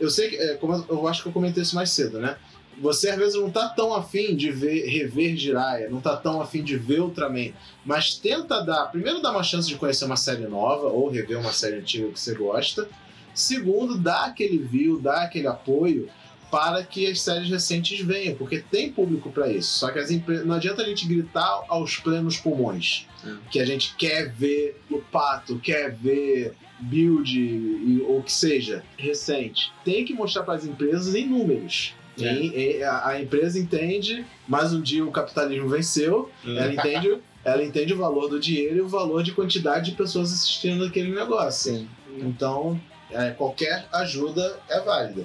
eu 0.00 0.10
sei 0.10 0.30
que, 0.30 0.36
é, 0.36 0.54
como 0.54 0.74
eu, 0.74 0.84
eu 0.88 1.06
acho 1.08 1.22
que 1.22 1.28
eu 1.28 1.32
comentei 1.32 1.62
isso 1.62 1.76
mais 1.76 1.90
cedo, 1.90 2.18
né? 2.18 2.36
Você 2.80 3.10
às 3.10 3.16
vezes 3.18 3.34
não 3.34 3.50
tá 3.50 3.68
tão 3.68 3.94
afim 3.94 4.34
de 4.34 4.50
ver, 4.50 4.86
rever 4.88 5.36
Jiraiya, 5.36 5.90
não 5.90 6.00
tá 6.00 6.16
tão 6.16 6.40
afim 6.40 6.62
de 6.62 6.76
ver 6.76 7.00
Ultraman, 7.00 7.52
mas 7.84 8.14
tenta 8.14 8.64
dar, 8.64 8.86
primeiro 8.86 9.20
dar 9.20 9.32
uma 9.32 9.42
chance 9.42 9.68
de 9.68 9.76
conhecer 9.76 10.06
uma 10.06 10.16
série 10.16 10.46
nova 10.46 10.86
ou 10.86 11.10
rever 11.10 11.38
uma 11.38 11.52
série 11.52 11.76
antiga 11.76 12.08
que 12.08 12.18
você 12.18 12.34
gosta. 12.34 12.88
Segundo, 13.34 13.98
dá 13.98 14.24
aquele 14.24 14.58
view, 14.58 14.98
dá 15.00 15.22
aquele 15.22 15.46
apoio 15.46 16.08
para 16.50 16.82
que 16.82 17.06
as 17.06 17.20
séries 17.20 17.48
recentes 17.48 18.00
venham, 18.00 18.34
porque 18.34 18.58
tem 18.58 18.90
público 18.90 19.30
para 19.30 19.48
isso. 19.48 19.78
Só 19.78 19.90
que 19.90 19.98
as 20.00 20.10
empre... 20.10 20.38
não 20.38 20.56
adianta 20.56 20.82
a 20.82 20.84
gente 20.84 21.06
gritar 21.06 21.62
aos 21.68 21.96
plenos 21.98 22.38
pulmões 22.38 23.06
É. 23.24 23.36
que 23.50 23.60
a 23.60 23.64
gente 23.66 23.94
quer 23.96 24.32
ver 24.32 24.80
o 24.90 24.98
pato, 24.98 25.58
quer 25.60 25.94
ver 25.94 26.54
build 26.80 28.02
ou 28.08 28.18
o 28.18 28.22
que 28.22 28.32
seja 28.32 28.82
recente. 28.96 29.70
Tem 29.84 30.04
que 30.04 30.14
mostrar 30.14 30.42
para 30.42 30.54
as 30.54 30.64
empresas 30.64 31.14
em 31.14 31.28
números. 31.28 31.94
É. 32.18 32.24
Em- 32.32 32.46
em- 32.78 32.82
a, 32.82 33.08
a 33.08 33.20
empresa 33.22 33.58
entende, 33.58 34.24
mais 34.48 34.72
um 34.72 34.80
dia 34.80 35.04
o 35.04 35.10
capitalismo 35.12 35.68
venceu, 35.68 36.30
É. 36.44 36.56
ela 36.56 36.72
entende, 36.74 37.18
ela 37.44 37.62
entende 37.64 37.92
o 37.94 37.96
valor 37.98 38.28
do 38.28 38.38
dinheiro 38.40 38.76
e 38.76 38.80
o 38.80 38.88
valor 38.88 39.22
de 39.22 39.32
quantidade 39.32 39.90
de 39.90 39.96
pessoas 39.96 40.32
assistindo 40.32 40.84
aquele 40.84 41.14
negócio. 41.14 41.72
Sim. 41.74 41.88
Então, 42.18 42.80
é, 43.10 43.30
qualquer 43.30 43.86
ajuda 43.92 44.58
é 44.68 44.80
válida. 44.80 45.24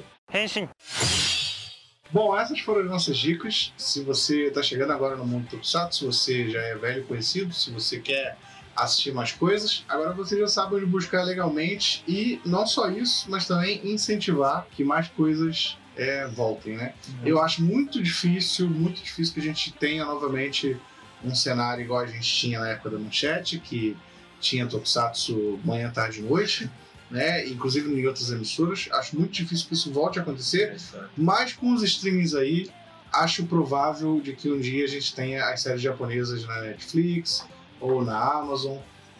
Bom, 2.12 2.38
essas 2.38 2.60
foram 2.60 2.82
as 2.82 2.90
nossas 2.90 3.18
dicas. 3.18 3.74
Se 3.78 4.02
você 4.02 4.48
está 4.48 4.62
chegando 4.64 4.92
agora 4.94 5.16
no 5.16 5.26
mundo 5.26 5.48
Tokusatsu, 5.50 6.00
se 6.00 6.06
você 6.06 6.50
já 6.50 6.62
é 6.62 6.76
velho 6.76 7.04
conhecido, 7.06 7.54
se 7.54 7.72
você 7.72 8.00
quer 8.00 8.38
assistir 8.76 9.14
mais 9.14 9.32
coisas, 9.32 9.84
agora 9.88 10.14
você 10.14 10.38
já 10.40 10.48
sabe 10.48 10.76
onde 10.76 10.86
buscar 10.86 11.24
legalmente 11.24 12.04
e 12.08 12.40
não 12.46 12.66
só 12.68 12.90
isso, 12.90 13.26
mas 13.30 13.48
também 13.48 13.82
incentivar 13.84 14.68
que 14.72 14.84
mais 14.84 15.08
coisas 15.10 15.78
é, 15.98 16.28
voltem, 16.28 16.78
né? 16.78 16.94
Eu 17.24 17.42
acho 17.42 17.64
muito 17.64 18.02
difícil, 18.02 18.70
muito 18.70 19.02
difícil 19.02 19.34
que 19.34 19.40
a 19.40 19.44
gente 19.44 19.72
tenha 19.74 20.06
novamente 20.06 20.78
um 21.24 21.34
cenário 21.34 21.84
igual 21.84 22.02
a 22.02 22.06
gente 22.06 22.28
tinha 22.28 22.60
na 22.60 22.70
época 22.70 22.92
da 22.92 23.00
Manchete, 23.00 23.60
que 23.60 23.96
tinha 24.40 24.68
Tokusatsu 24.68 25.60
manhã, 25.64 25.90
tarde 25.90 26.20
e 26.20 26.24
noite, 26.24 26.70
né? 27.10 27.48
Inclusive 27.48 27.90
em 27.90 28.06
outras 28.06 28.30
emissoras. 28.32 28.90
Acho 28.92 29.18
muito 29.18 29.32
difícil 29.32 29.68
que 29.68 29.74
isso 29.74 29.92
volte 29.92 30.20
a 30.20 30.22
acontecer. 30.22 30.76
Mas 31.18 31.54
com 31.54 31.74
os 31.74 31.82
streamings 31.84 32.36
aí, 32.36 32.70
acho 33.12 33.46
provável 33.46 34.20
de 34.20 34.34
que 34.34 34.52
um 34.52 34.60
dia 34.60 34.84
a 34.84 34.88
gente 34.88 35.16
tenha 35.16 35.46
as 35.46 35.62
séries 35.62 35.82
japonesas 35.82 36.46
na 36.46 36.62
Netflix, 36.62 37.46
ou 37.80 38.04
na 38.04 38.18
Amazon, 38.18 38.78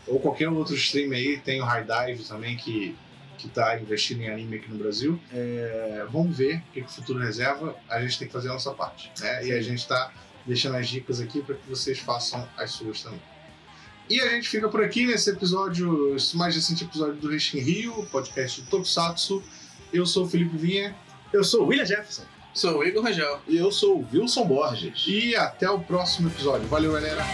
ou 0.08 0.20
qualquer 0.20 0.50
outro 0.50 0.76
stream 0.76 1.12
aí. 1.12 1.38
Tem 1.38 1.62
o 1.62 1.66
High 1.66 1.86
Dive 1.86 2.24
também, 2.24 2.56
que, 2.58 2.96
que 3.38 3.48
tá 3.48 3.80
investindo 3.80 4.22
em 4.22 4.30
anime 4.30 4.58
aqui 4.58 4.70
no 4.70 4.78
Brasil. 4.78 5.20
É, 5.34 6.06
vamos 6.12 6.38
ver 6.38 6.58
o 6.58 6.72
que, 6.74 6.82
que 6.82 6.88
o 6.88 6.92
futuro 6.92 7.20
reserva. 7.20 7.76
A 7.90 8.02
gente 8.02 8.20
tem 8.20 8.28
que 8.28 8.34
fazer 8.34 8.50
a 8.50 8.54
nossa 8.54 8.72
parte. 8.72 9.12
Né? 9.20 9.48
E 9.48 9.52
a 9.52 9.62
gente 9.62 9.88
tá 9.88 10.12
deixando 10.46 10.78
as 10.78 10.88
dicas 10.88 11.20
aqui 11.20 11.42
para 11.42 11.56
que 11.56 11.70
vocês 11.70 12.00
façam 12.00 12.48
as 12.58 12.72
suas 12.72 13.02
também. 13.02 13.22
E 14.10 14.22
a 14.22 14.30
gente 14.30 14.48
fica 14.48 14.70
por 14.70 14.84
aqui 14.84 15.06
nesse 15.06 15.32
episódio, 15.32 16.16
esse 16.16 16.38
mais 16.38 16.56
recente 16.56 16.84
episódio 16.84 17.16
do 17.16 17.28
Rishin 17.28 17.60
Rio, 17.60 18.06
podcast 18.12 18.62
do 18.62 18.68
Tokusatsu. 18.70 19.44
Eu 19.92 20.06
sou 20.06 20.26
o 20.26 20.30
Felipe 20.30 20.56
Vinha. 20.58 20.96
Eu 21.34 21.44
sou 21.44 21.64
o 21.64 21.68
William 21.68 21.86
Jefferson. 21.86 22.24
Sou 22.54 22.78
o 22.78 22.84
Igor 22.86 23.04
Rangel. 23.04 23.42
E 23.48 23.58
eu 23.58 23.72
sou 23.72 24.00
o 24.00 24.08
Wilson 24.14 24.46
Borges. 24.46 25.06
E 25.08 25.36
até 25.36 25.70
o 25.70 25.80
próximo 25.80 26.30
episódio. 26.30 26.68
Valeu, 26.68 26.94
galera! 26.94 27.26